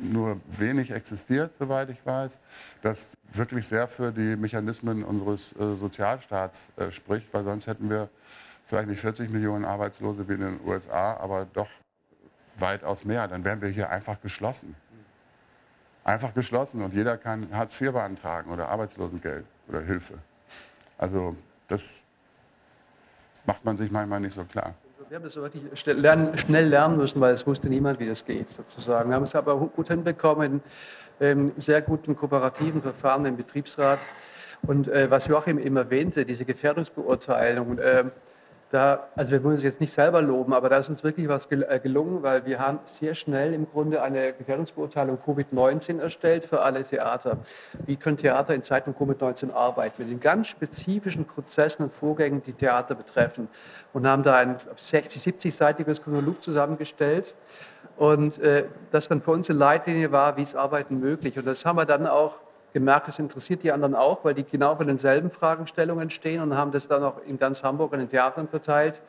nur 0.00 0.40
wenig 0.46 0.90
existiert, 0.90 1.52
soweit 1.58 1.90
ich 1.90 2.04
weiß, 2.04 2.38
das 2.82 3.10
wirklich 3.32 3.66
sehr 3.66 3.88
für 3.88 4.12
die 4.12 4.36
Mechanismen 4.36 5.04
unseres 5.04 5.52
äh, 5.56 5.76
Sozialstaats 5.76 6.68
äh, 6.76 6.90
spricht, 6.90 7.32
weil 7.32 7.44
sonst 7.44 7.66
hätten 7.66 7.88
wir 7.88 8.08
vielleicht 8.66 8.88
nicht 8.88 9.00
40 9.00 9.30
Millionen 9.30 9.64
Arbeitslose 9.64 10.28
wie 10.28 10.34
in 10.34 10.40
den 10.40 10.60
USA, 10.64 11.16
aber 11.16 11.46
doch 11.52 11.68
weitaus 12.58 13.04
mehr. 13.04 13.28
Dann 13.28 13.44
wären 13.44 13.60
wir 13.60 13.68
hier 13.68 13.90
einfach 13.90 14.20
geschlossen. 14.20 14.74
Einfach 16.04 16.34
geschlossen 16.34 16.82
und 16.82 16.94
jeder 16.94 17.16
kann 17.16 17.48
Hartz 17.52 17.80
IV 17.80 17.92
beantragen 17.92 18.50
oder 18.50 18.68
Arbeitslosengeld 18.68 19.46
oder 19.68 19.82
Hilfe. 19.82 20.18
Also 20.98 21.36
das 21.68 22.02
macht 23.46 23.64
man 23.64 23.76
sich 23.76 23.90
manchmal 23.90 24.20
nicht 24.20 24.34
so 24.34 24.44
klar. 24.44 24.74
Wir 25.12 25.16
haben 25.16 25.24
das 25.24 25.36
wirklich 25.36 25.62
schnell 25.78 25.98
lernen 26.68 26.96
müssen, 26.96 27.20
weil 27.20 27.34
es 27.34 27.46
wusste 27.46 27.68
niemand, 27.68 28.00
wie 28.00 28.06
das 28.06 28.24
geht, 28.24 28.48
sozusagen. 28.48 29.10
Wir 29.10 29.16
haben 29.16 29.24
es 29.24 29.34
aber 29.34 29.58
gut 29.58 29.88
hinbekommen, 29.88 30.62
in 31.20 31.52
sehr 31.58 31.82
guten 31.82 32.16
kooperativen 32.16 32.80
Verfahren 32.80 33.26
im 33.26 33.36
Betriebsrat. 33.36 33.98
Und 34.62 34.88
äh, 34.88 35.10
was 35.10 35.26
Joachim 35.26 35.58
eben 35.58 35.76
erwähnte, 35.76 36.24
diese 36.24 36.46
Gefährdungsbeurteilung, 36.46 37.76
äh, 37.76 38.04
da, 38.72 39.08
also 39.16 39.32
wir 39.32 39.44
wollen 39.44 39.56
uns 39.56 39.64
jetzt 39.64 39.82
nicht 39.82 39.92
selber 39.92 40.22
loben, 40.22 40.54
aber 40.54 40.70
da 40.70 40.78
ist 40.78 40.88
uns 40.88 41.04
wirklich 41.04 41.28
was 41.28 41.44
äh, 41.50 41.78
gelungen, 41.78 42.22
weil 42.22 42.46
wir 42.46 42.58
haben 42.58 42.78
sehr 42.86 43.14
schnell 43.14 43.52
im 43.52 43.70
Grunde 43.70 44.02
eine 44.02 44.32
Gefährdungsbeurteilung 44.32 45.18
Covid-19 45.18 46.00
erstellt 46.00 46.46
für 46.46 46.62
alle 46.62 46.82
Theater. 46.82 47.36
Wie 47.84 47.96
können 47.96 48.16
Theater 48.16 48.54
in 48.54 48.62
Zeiten 48.62 48.94
von 48.94 49.08
Covid-19 49.08 49.52
arbeiten? 49.52 49.94
Mit 49.98 50.10
den 50.10 50.20
ganz 50.20 50.48
spezifischen 50.48 51.26
Prozessen 51.26 51.82
und 51.82 51.92
Vorgängen, 51.92 52.40
die 52.40 52.54
Theater 52.54 52.94
betreffen. 52.94 53.48
Und 53.92 54.06
haben 54.06 54.22
da 54.22 54.36
ein 54.36 54.56
60-, 54.56 55.22
70-seitiges 55.22 56.02
Chronolog 56.02 56.42
zusammengestellt. 56.42 57.34
Und 57.98 58.38
äh, 58.38 58.64
das 58.90 59.08
dann 59.08 59.20
für 59.20 59.32
uns 59.32 59.50
eine 59.50 59.58
Leitlinie 59.58 60.12
war, 60.12 60.38
wie 60.38 60.44
ist 60.44 60.56
Arbeiten 60.56 60.98
möglich. 60.98 61.38
Und 61.38 61.46
das 61.46 61.66
haben 61.66 61.76
wir 61.76 61.84
dann 61.84 62.06
auch 62.06 62.40
gemerkt, 62.72 63.08
das 63.08 63.18
interessiert 63.18 63.62
die 63.62 63.72
anderen 63.72 63.94
auch, 63.94 64.24
weil 64.24 64.34
die 64.34 64.44
genau 64.44 64.76
von 64.76 64.86
denselben 64.86 65.30
Fragestellungen 65.30 66.10
stehen 66.10 66.40
und 66.40 66.56
haben 66.56 66.72
das 66.72 66.88
dann 66.88 67.02
auch 67.04 67.22
in 67.26 67.38
ganz 67.38 67.62
Hamburg 67.62 67.92
an 67.92 68.00
den 68.00 68.08
Theatern 68.08 68.48
verteilt, 68.48 69.02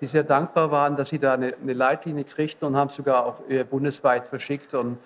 die 0.00 0.06
sehr 0.06 0.24
dankbar 0.24 0.70
waren, 0.70 0.96
dass 0.96 1.08
sie 1.08 1.18
da 1.18 1.34
eine, 1.34 1.54
eine 1.60 1.72
Leitlinie 1.72 2.24
kriegten 2.24 2.66
und 2.66 2.76
haben 2.76 2.88
es 2.88 2.94
sogar 2.94 3.26
auch 3.26 3.48
äh, 3.48 3.64
bundesweit 3.64 4.26
verschickt. 4.26 4.74
Und, 4.74 4.98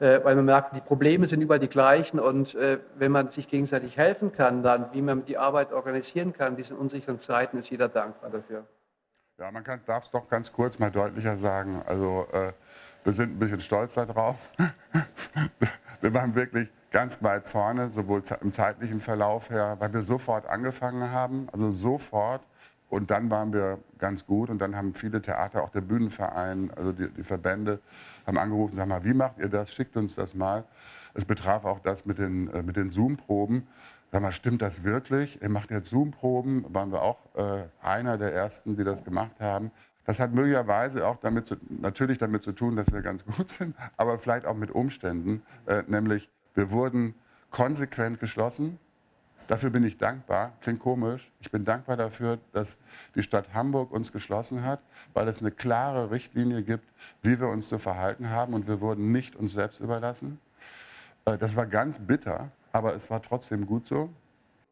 äh, 0.00 0.20
weil 0.24 0.34
man 0.34 0.44
merkt, 0.44 0.76
die 0.76 0.80
Probleme 0.80 1.26
sind 1.26 1.40
überall 1.40 1.60
die 1.60 1.68
gleichen 1.68 2.18
und 2.18 2.54
äh, 2.54 2.78
wenn 2.96 3.12
man 3.12 3.28
sich 3.28 3.48
gegenseitig 3.48 3.96
helfen 3.96 4.32
kann, 4.32 4.62
dann 4.62 4.86
wie 4.92 5.02
man 5.02 5.24
die 5.24 5.38
Arbeit 5.38 5.72
organisieren 5.72 6.32
kann 6.32 6.52
in 6.52 6.56
diesen 6.56 6.76
unsicheren 6.76 7.18
Zeiten, 7.18 7.58
ist 7.58 7.70
jeder 7.70 7.88
dankbar 7.88 8.30
dafür. 8.30 8.64
Ja, 9.38 9.50
man 9.50 9.64
darf 9.86 10.04
es 10.04 10.10
doch 10.10 10.28
ganz 10.28 10.52
kurz 10.52 10.78
mal 10.78 10.90
deutlicher 10.90 11.36
sagen. 11.36 11.82
Also 11.86 12.26
äh, 12.32 12.52
wir 13.02 13.12
sind 13.12 13.36
ein 13.36 13.38
bisschen 13.38 13.60
stolz 13.60 13.94
darauf. 13.94 14.36
wir 16.00 16.14
waren 16.14 16.34
wirklich 16.34 16.68
ganz 16.94 17.24
weit 17.24 17.48
vorne, 17.48 17.90
sowohl 17.92 18.22
im 18.40 18.52
zeitlichen 18.52 19.00
Verlauf 19.00 19.50
her, 19.50 19.76
weil 19.80 19.92
wir 19.92 20.02
sofort 20.02 20.46
angefangen 20.46 21.10
haben, 21.10 21.48
also 21.52 21.72
sofort. 21.72 22.40
Und 22.88 23.10
dann 23.10 23.30
waren 23.30 23.52
wir 23.52 23.80
ganz 23.98 24.26
gut 24.26 24.48
und 24.48 24.60
dann 24.60 24.76
haben 24.76 24.94
viele 24.94 25.20
Theater, 25.20 25.64
auch 25.64 25.70
der 25.70 25.80
Bühnenverein, 25.80 26.70
also 26.76 26.92
die, 26.92 27.08
die 27.08 27.24
Verbände, 27.24 27.80
haben 28.24 28.38
angerufen, 28.38 28.76
sag 28.76 28.86
mal, 28.86 29.02
wie 29.02 29.12
macht 29.12 29.38
ihr 29.38 29.48
das? 29.48 29.74
Schickt 29.74 29.96
uns 29.96 30.14
das 30.14 30.34
mal. 30.36 30.62
Es 31.14 31.24
betraf 31.24 31.64
auch 31.64 31.80
das 31.80 32.06
mit 32.06 32.18
den, 32.18 32.48
äh, 32.54 32.62
mit 32.62 32.76
den 32.76 32.90
Zoom-Proben. 32.90 33.66
Sag 34.12 34.22
mal, 34.22 34.30
stimmt 34.30 34.62
das 34.62 34.84
wirklich? 34.84 35.42
Ihr 35.42 35.48
macht 35.48 35.72
jetzt 35.72 35.90
Zoom-Proben, 35.90 36.72
waren 36.72 36.92
wir 36.92 37.02
auch 37.02 37.18
äh, 37.34 37.64
einer 37.82 38.18
der 38.18 38.32
ersten, 38.32 38.76
die 38.76 38.84
das 38.84 39.02
gemacht 39.02 39.40
haben. 39.40 39.72
Das 40.04 40.20
hat 40.20 40.32
möglicherweise 40.32 41.08
auch 41.08 41.16
damit 41.16 41.48
zu, 41.48 41.56
natürlich 41.68 42.18
damit 42.18 42.44
zu 42.44 42.52
tun, 42.52 42.76
dass 42.76 42.92
wir 42.92 43.02
ganz 43.02 43.24
gut 43.36 43.48
sind, 43.48 43.74
aber 43.96 44.20
vielleicht 44.20 44.46
auch 44.46 44.54
mit 44.54 44.70
Umständen, 44.70 45.42
äh, 45.66 45.82
nämlich 45.88 46.30
wir 46.54 46.70
wurden 46.70 47.14
konsequent 47.50 48.20
geschlossen. 48.20 48.78
Dafür 49.46 49.70
bin 49.70 49.84
ich 49.84 49.98
dankbar. 49.98 50.52
Klingt 50.62 50.80
komisch. 50.80 51.30
Ich 51.40 51.50
bin 51.50 51.64
dankbar 51.64 51.96
dafür, 51.96 52.38
dass 52.52 52.78
die 53.14 53.22
Stadt 53.22 53.52
Hamburg 53.52 53.90
uns 53.90 54.10
geschlossen 54.10 54.64
hat, 54.64 54.80
weil 55.12 55.28
es 55.28 55.40
eine 55.40 55.50
klare 55.50 56.10
Richtlinie 56.10 56.62
gibt, 56.62 56.88
wie 57.22 57.38
wir 57.38 57.48
uns 57.48 57.68
zu 57.68 57.78
verhalten 57.78 58.30
haben. 58.30 58.54
Und 58.54 58.66
wir 58.66 58.80
wurden 58.80 59.12
nicht 59.12 59.36
uns 59.36 59.52
selbst 59.52 59.80
überlassen. 59.80 60.40
Äh, 61.26 61.36
das 61.36 61.56
war 61.56 61.66
ganz 61.66 61.98
bitter, 61.98 62.50
aber 62.72 62.94
es 62.94 63.10
war 63.10 63.20
trotzdem 63.20 63.66
gut 63.66 63.86
so. 63.86 64.10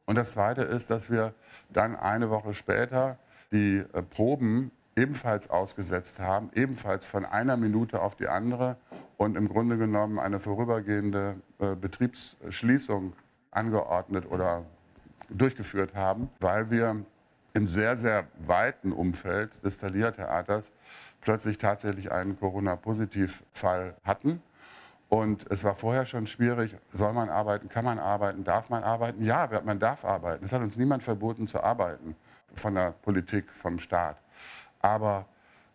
Und 0.07 0.17
das 0.17 0.33
Zweite 0.33 0.63
ist, 0.63 0.91
dass 0.91 1.11
wir 1.11 1.35
dann 1.71 1.95
eine 1.95 2.31
Woche 2.31 2.55
später 2.55 3.19
die 3.53 3.85
äh, 3.93 4.03
Proben 4.03 4.71
ebenfalls 4.97 5.49
ausgesetzt 5.51 6.21
haben, 6.21 6.51
ebenfalls 6.55 7.05
von 7.05 7.25
einer 7.25 7.57
Minute 7.57 8.03
auf 8.03 8.15
die 8.15 8.29
andere 8.29 8.77
und 9.17 9.37
im 9.37 9.49
Grunde 9.49 9.79
genommen 9.79 10.19
eine 10.19 10.41
vorübergehende 10.41 11.37
äh, 11.59 11.75
Betriebsschließung 11.75 13.15
angeordnet 13.51 14.31
oder 14.31 14.65
durchgeführt 15.29 15.95
haben, 15.95 16.29
weil 16.41 16.71
wir 16.71 17.05
im 17.55 17.69
sehr, 17.69 17.97
sehr 17.97 18.27
weiten 18.47 18.93
Umfeld 18.93 19.51
des 19.65 19.79
Thalia-Theaters 19.79 20.73
plötzlich 21.21 21.59
tatsächlich 21.59 22.11
einen 22.11 22.39
Corona-Positiv-Fall 22.39 23.95
hatten. 24.05 24.43
Und 25.09 25.47
es 25.51 25.63
war 25.63 25.75
vorher 25.75 26.07
schon 26.07 26.27
schwierig, 26.27 26.75
soll 26.93 27.13
man 27.13 27.29
arbeiten, 27.29 27.69
kann 27.69 27.85
man 27.85 27.99
arbeiten, 27.99 28.45
darf 28.45 28.71
man 28.71 28.83
arbeiten? 28.83 29.23
Ja, 29.23 29.49
man 29.63 29.79
darf 29.79 30.07
arbeiten. 30.07 30.45
Es 30.45 30.53
hat 30.53 30.63
uns 30.63 30.77
niemand 30.77 31.03
verboten 31.03 31.47
zu 31.47 31.63
arbeiten 31.63 32.17
von 32.55 32.75
der 32.75 32.93
Politik, 32.93 33.51
vom 33.51 33.79
Staat. 33.79 34.17
Aber 34.83 35.27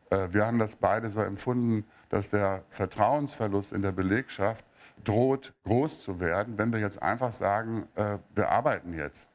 äh, 0.09 0.27
wir 0.31 0.45
haben 0.45 0.59
das 0.59 0.75
beide 0.75 1.09
so 1.09 1.21
empfunden, 1.21 1.85
dass 2.09 2.29
der 2.29 2.63
Vertrauensverlust 2.69 3.73
in 3.73 3.81
der 3.81 3.91
Belegschaft 3.91 4.63
droht 5.03 5.53
groß 5.63 6.03
zu 6.03 6.19
werden, 6.19 6.57
wenn 6.57 6.71
wir 6.71 6.79
jetzt 6.79 7.01
einfach 7.01 7.31
sagen, 7.31 7.87
äh, 7.95 8.17
wir 8.35 8.49
arbeiten 8.49 8.93
jetzt. 8.93 9.29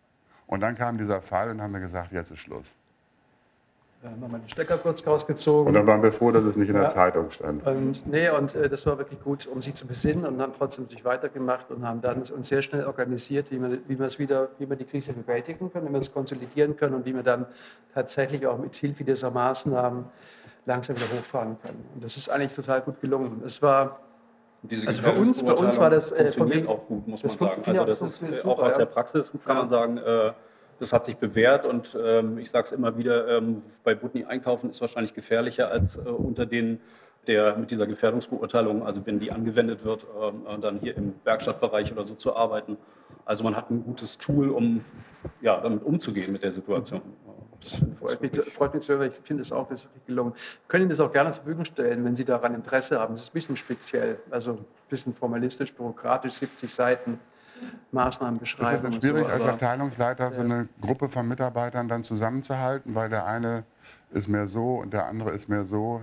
Und 0.46 0.60
dann 0.60 0.76
kam 0.76 0.98
dieser 0.98 1.22
Fall 1.22 1.50
und 1.50 1.62
haben 1.62 1.72
wir 1.72 1.80
gesagt, 1.80 2.12
jetzt 2.12 2.30
ist 2.30 2.40
Schluss. 2.40 2.74
Dann 4.02 4.20
haben 4.20 4.32
wir 4.32 4.38
den 4.40 4.48
Stecker 4.48 4.78
kurz 4.78 5.06
rausgezogen. 5.06 5.68
Und 5.68 5.74
dann 5.74 5.86
waren 5.86 6.02
wir 6.02 6.10
froh, 6.10 6.32
dass 6.32 6.42
es 6.42 6.56
nicht 6.56 6.68
in 6.68 6.74
der 6.74 6.84
ja. 6.84 6.88
Zeitung 6.88 7.30
stand. 7.30 7.64
Und, 7.64 8.04
nee, 8.04 8.28
und 8.30 8.52
äh, 8.56 8.68
das 8.68 8.84
war 8.84 8.98
wirklich 8.98 9.22
gut, 9.22 9.46
um 9.46 9.62
sich 9.62 9.74
zu 9.74 9.86
besinnen 9.86 10.26
und 10.26 10.42
haben 10.42 10.52
trotzdem 10.58 10.88
sich 10.88 11.04
weitergemacht 11.04 11.70
und 11.70 11.86
haben 11.86 12.00
dann 12.00 12.22
uns 12.22 12.48
sehr 12.48 12.62
schnell 12.62 12.84
organisiert, 12.84 13.52
wie 13.52 13.60
wir, 13.60 13.78
wie 13.86 13.96
wir 13.96 14.06
es 14.06 14.18
wieder, 14.18 14.48
wie 14.58 14.68
wir 14.68 14.74
die 14.74 14.86
Krise 14.86 15.12
bewältigen 15.12 15.70
können, 15.70 15.88
wie 15.88 15.92
wir 15.92 16.00
es 16.00 16.12
konsolidieren 16.12 16.76
können 16.76 16.96
und 16.96 17.04
wie 17.04 17.14
wir 17.14 17.22
dann 17.22 17.46
tatsächlich 17.94 18.44
auch 18.44 18.58
mit 18.58 18.74
Hilfe 18.74 19.04
dieser 19.04 19.30
Maßnahmen 19.30 20.06
langsam 20.66 20.96
wieder 20.96 21.06
hochfahren 21.06 21.56
können. 21.64 21.84
Und 21.94 22.02
das 22.02 22.16
ist 22.16 22.28
eigentlich 22.28 22.54
total 22.54 22.80
gut 22.80 23.00
gelungen. 23.00 23.40
Es 23.46 23.62
war 23.62 24.00
also 24.86 25.02
für 25.02 25.12
uns, 25.12 25.40
für 25.40 25.54
uns 25.54 25.76
war 25.76 25.90
das 25.90 26.10
äh, 26.12 26.30
funktioniert 26.32 26.68
auch 26.68 26.86
gut, 26.86 27.06
muss 27.06 27.22
man 27.22 27.38
sagen. 27.38 27.62
Also 27.66 27.84
das 27.84 28.00
ist 28.02 28.22
äh, 28.22 28.48
auch 28.48 28.58
aus 28.58 28.76
der 28.76 28.86
Praxis 28.86 29.30
kann 29.44 29.56
man 29.56 29.68
sagen. 29.68 29.98
Äh, 29.98 30.32
das 30.82 30.92
hat 30.92 31.04
sich 31.04 31.16
bewährt 31.16 31.64
und 31.64 31.96
ähm, 31.98 32.38
ich 32.38 32.50
sage 32.50 32.66
es 32.66 32.72
immer 32.72 32.98
wieder, 32.98 33.28
ähm, 33.28 33.62
bei 33.84 33.94
Butni 33.94 34.24
einkaufen 34.24 34.68
ist 34.68 34.80
wahrscheinlich 34.80 35.14
gefährlicher 35.14 35.70
als 35.70 35.96
äh, 35.96 36.00
unter 36.00 36.44
den 36.44 36.80
der 37.28 37.56
mit 37.56 37.70
dieser 37.70 37.86
Gefährdungsbeurteilung, 37.86 38.84
also 38.84 39.06
wenn 39.06 39.20
die 39.20 39.30
angewendet 39.30 39.84
wird, 39.84 40.02
äh, 40.02 40.58
dann 40.58 40.80
hier 40.80 40.96
im 40.96 41.14
Werkstattbereich 41.22 41.92
oder 41.92 42.02
so 42.02 42.16
zu 42.16 42.34
arbeiten. 42.34 42.76
Also 43.24 43.44
man 43.44 43.54
hat 43.54 43.70
ein 43.70 43.84
gutes 43.84 44.18
Tool, 44.18 44.48
um 44.48 44.84
ja, 45.40 45.60
damit 45.60 45.84
umzugehen 45.84 46.32
mit 46.32 46.42
der 46.42 46.50
Situation. 46.50 47.00
Das 47.60 47.80
freut 48.00 48.20
mich, 48.20 48.32
freut 48.52 48.74
mich 48.74 48.82
sehr, 48.82 49.00
ich 49.02 49.14
finde 49.22 49.42
es 49.42 49.52
auch, 49.52 49.68
das 49.68 49.84
wirklich 49.84 50.04
gelungen. 50.04 50.32
Können 50.66 50.82
Ihnen 50.82 50.90
das 50.90 50.98
auch 50.98 51.12
gerne 51.12 51.30
zur 51.30 51.44
Verfügung 51.44 51.64
stellen, 51.64 52.04
wenn 52.04 52.16
Sie 52.16 52.24
daran 52.24 52.56
Interesse 52.56 52.98
haben. 52.98 53.14
Das 53.14 53.22
ist 53.22 53.30
ein 53.30 53.34
bisschen 53.34 53.56
speziell, 53.56 54.18
also 54.32 54.54
ein 54.54 54.64
bisschen 54.88 55.14
formalistisch, 55.14 55.72
bürokratisch, 55.72 56.32
70 56.32 56.74
Seiten. 56.74 57.20
Maßnahmen 57.92 58.38
beschreiben. 58.40 58.76
Ist 58.76 58.84
das 58.84 58.96
schwierig, 58.96 59.26
so, 59.26 59.32
als 59.32 59.46
Abteilungsleiter 59.46 60.24
ja. 60.24 60.32
so 60.32 60.40
eine 60.40 60.68
Gruppe 60.80 61.08
von 61.08 61.28
Mitarbeitern 61.28 61.88
dann 61.88 62.04
zusammenzuhalten, 62.04 62.94
weil 62.94 63.08
der 63.08 63.26
eine 63.26 63.64
ist 64.12 64.28
mehr 64.28 64.46
so 64.46 64.76
und 64.76 64.92
der 64.92 65.06
andere 65.06 65.30
ist 65.30 65.48
mehr 65.48 65.64
so? 65.64 66.02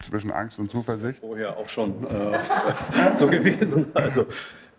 zwischen 0.00 0.30
Angst 0.30 0.58
und 0.58 0.70
Zuversicht? 0.70 1.20
Vorher 1.20 1.56
auch 1.56 1.68
schon 1.68 2.04
äh, 2.06 2.38
so 3.16 3.26
gewesen. 3.26 3.86
Also 3.94 4.26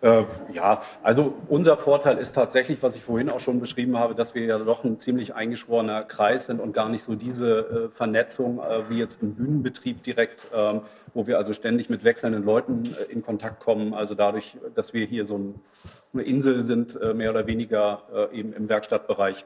äh, 0.02 0.24
ja, 0.52 0.80
also 1.02 1.34
unser 1.48 1.76
Vorteil 1.76 2.16
ist 2.18 2.32
tatsächlich, 2.32 2.82
was 2.82 2.96
ich 2.96 3.02
vorhin 3.02 3.28
auch 3.28 3.40
schon 3.40 3.60
beschrieben 3.60 3.98
habe, 3.98 4.14
dass 4.14 4.34
wir 4.34 4.44
ja 4.44 4.56
doch 4.58 4.82
ein 4.82 4.96
ziemlich 4.96 5.34
eingeschworener 5.34 6.04
Kreis 6.04 6.46
sind 6.46 6.58
und 6.58 6.72
gar 6.72 6.88
nicht 6.88 7.04
so 7.04 7.14
diese 7.14 7.58
äh, 7.58 7.90
Vernetzung 7.90 8.60
äh, 8.60 8.88
wie 8.88 8.98
jetzt 8.98 9.22
im 9.22 9.34
Bühnenbetrieb 9.34 10.02
direkt, 10.02 10.46
ähm, 10.54 10.82
wo 11.12 11.26
wir 11.26 11.36
also 11.36 11.52
ständig 11.52 11.90
mit 11.90 12.04
wechselnden 12.04 12.44
Leuten 12.44 12.84
äh, 12.84 13.12
in 13.12 13.22
Kontakt 13.22 13.60
kommen. 13.60 13.92
Also 13.92 14.14
dadurch, 14.14 14.56
dass 14.74 14.94
wir 14.94 15.04
hier 15.04 15.26
so 15.26 15.36
ein, 15.36 15.60
eine 16.14 16.22
Insel 16.22 16.64
sind, 16.64 16.98
äh, 17.00 17.12
mehr 17.12 17.30
oder 17.30 17.46
weniger 17.46 18.02
äh, 18.14 18.38
eben 18.38 18.54
im 18.54 18.70
Werkstattbereich, 18.70 19.44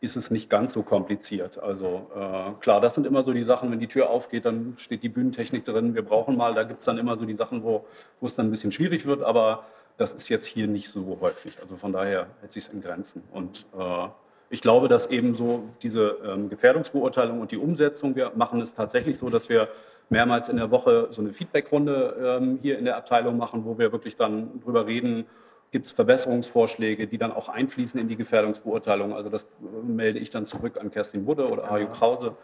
ist 0.00 0.16
es 0.16 0.32
nicht 0.32 0.50
ganz 0.50 0.72
so 0.72 0.82
kompliziert. 0.82 1.62
Also 1.62 2.10
äh, 2.16 2.60
klar, 2.60 2.80
das 2.80 2.96
sind 2.96 3.06
immer 3.06 3.22
so 3.22 3.32
die 3.32 3.44
Sachen, 3.44 3.70
wenn 3.70 3.78
die 3.78 3.86
Tür 3.86 4.10
aufgeht, 4.10 4.46
dann 4.46 4.74
steht 4.76 5.04
die 5.04 5.08
Bühnentechnik 5.08 5.64
drin, 5.64 5.94
wir 5.94 6.04
brauchen 6.04 6.36
mal, 6.36 6.54
da 6.54 6.64
gibt 6.64 6.80
es 6.80 6.86
dann 6.86 6.98
immer 6.98 7.16
so 7.16 7.24
die 7.24 7.36
Sachen, 7.36 7.62
wo, 7.62 7.86
wo 8.18 8.26
es 8.26 8.34
dann 8.34 8.48
ein 8.48 8.50
bisschen 8.50 8.72
schwierig 8.72 9.06
wird, 9.06 9.22
aber 9.22 9.64
das 9.96 10.12
ist 10.12 10.28
jetzt 10.28 10.46
hier 10.46 10.66
nicht 10.66 10.88
so 10.88 11.18
häufig. 11.20 11.58
Also 11.60 11.76
von 11.76 11.92
daher 11.92 12.26
hält 12.40 12.52
sich 12.52 12.64
es 12.64 12.72
in 12.72 12.80
Grenzen. 12.80 13.22
Und 13.32 13.66
äh, 13.78 14.08
ich 14.50 14.60
glaube, 14.60 14.88
dass 14.88 15.06
eben 15.06 15.34
so 15.34 15.64
diese 15.82 16.18
ähm, 16.24 16.48
Gefährdungsbeurteilung 16.48 17.40
und 17.40 17.52
die 17.52 17.56
Umsetzung, 17.56 18.16
wir 18.16 18.32
machen 18.34 18.60
es 18.60 18.74
tatsächlich 18.74 19.18
so, 19.18 19.30
dass 19.30 19.48
wir 19.48 19.68
mehrmals 20.10 20.48
in 20.48 20.58
der 20.58 20.70
Woche 20.70 21.08
so 21.10 21.22
eine 21.22 21.32
Feedbackrunde 21.32 22.38
ähm, 22.40 22.58
hier 22.60 22.78
in 22.78 22.84
der 22.84 22.96
Abteilung 22.96 23.38
machen, 23.38 23.64
wo 23.64 23.78
wir 23.78 23.92
wirklich 23.92 24.16
dann 24.16 24.60
drüber 24.60 24.86
reden, 24.86 25.26
gibt 25.70 25.86
es 25.86 25.92
Verbesserungsvorschläge, 25.92 27.06
die 27.06 27.16
dann 27.16 27.32
auch 27.32 27.48
einfließen 27.48 27.98
in 27.98 28.08
die 28.08 28.16
Gefährdungsbeurteilung. 28.16 29.14
Also 29.14 29.30
das 29.30 29.44
äh, 29.44 29.46
melde 29.86 30.18
ich 30.18 30.30
dann 30.30 30.44
zurück 30.44 30.78
an 30.78 30.90
Kerstin 30.90 31.24
Budde 31.24 31.48
oder 31.48 31.70
Harjo 31.70 31.88
Krause. 31.88 32.36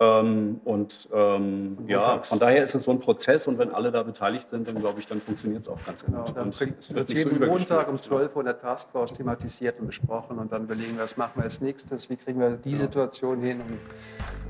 Ähm, 0.00 0.60
und 0.64 1.08
ähm, 1.12 1.78
ja, 1.88 2.22
von 2.22 2.38
daher 2.38 2.62
ist 2.62 2.74
es 2.74 2.84
so 2.84 2.92
ein 2.92 3.00
Prozess 3.00 3.48
und 3.48 3.58
wenn 3.58 3.72
alle 3.72 3.90
da 3.90 4.04
beteiligt 4.04 4.48
sind, 4.48 4.68
dann 4.68 4.76
glaube 4.76 5.00
ich, 5.00 5.06
dann 5.06 5.20
funktioniert 5.20 5.62
es 5.62 5.68
auch 5.68 5.84
ganz 5.84 6.04
gut. 6.04 6.14
Genau, 6.14 6.24
dann 6.26 6.46
Und 6.46 6.60
wird 6.60 6.74
es 6.78 6.90
es 6.90 6.96
nicht 6.96 7.08
so 7.08 7.14
jeden 7.14 7.46
Montag 7.46 7.88
um 7.88 7.94
übergespielt. 7.94 8.02
12 8.02 8.36
Uhr 8.36 8.42
in 8.42 8.46
der 8.46 8.60
Taskforce 8.60 9.12
thematisiert 9.14 9.80
und 9.80 9.86
besprochen 9.88 10.38
und 10.38 10.52
dann 10.52 10.64
überlegen 10.64 10.96
wir, 10.96 11.02
was 11.02 11.16
machen 11.16 11.32
wir 11.36 11.44
als 11.44 11.60
nächstes, 11.60 12.08
wie 12.08 12.16
kriegen 12.16 12.38
wir 12.38 12.50
die 12.50 12.76
Situation 12.76 13.40
hin 13.40 13.60
und 13.60 13.80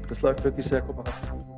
das 0.08 0.20
läuft 0.20 0.44
wirklich 0.44 0.66
sehr 0.66 0.82
kooperativ. 0.82 1.57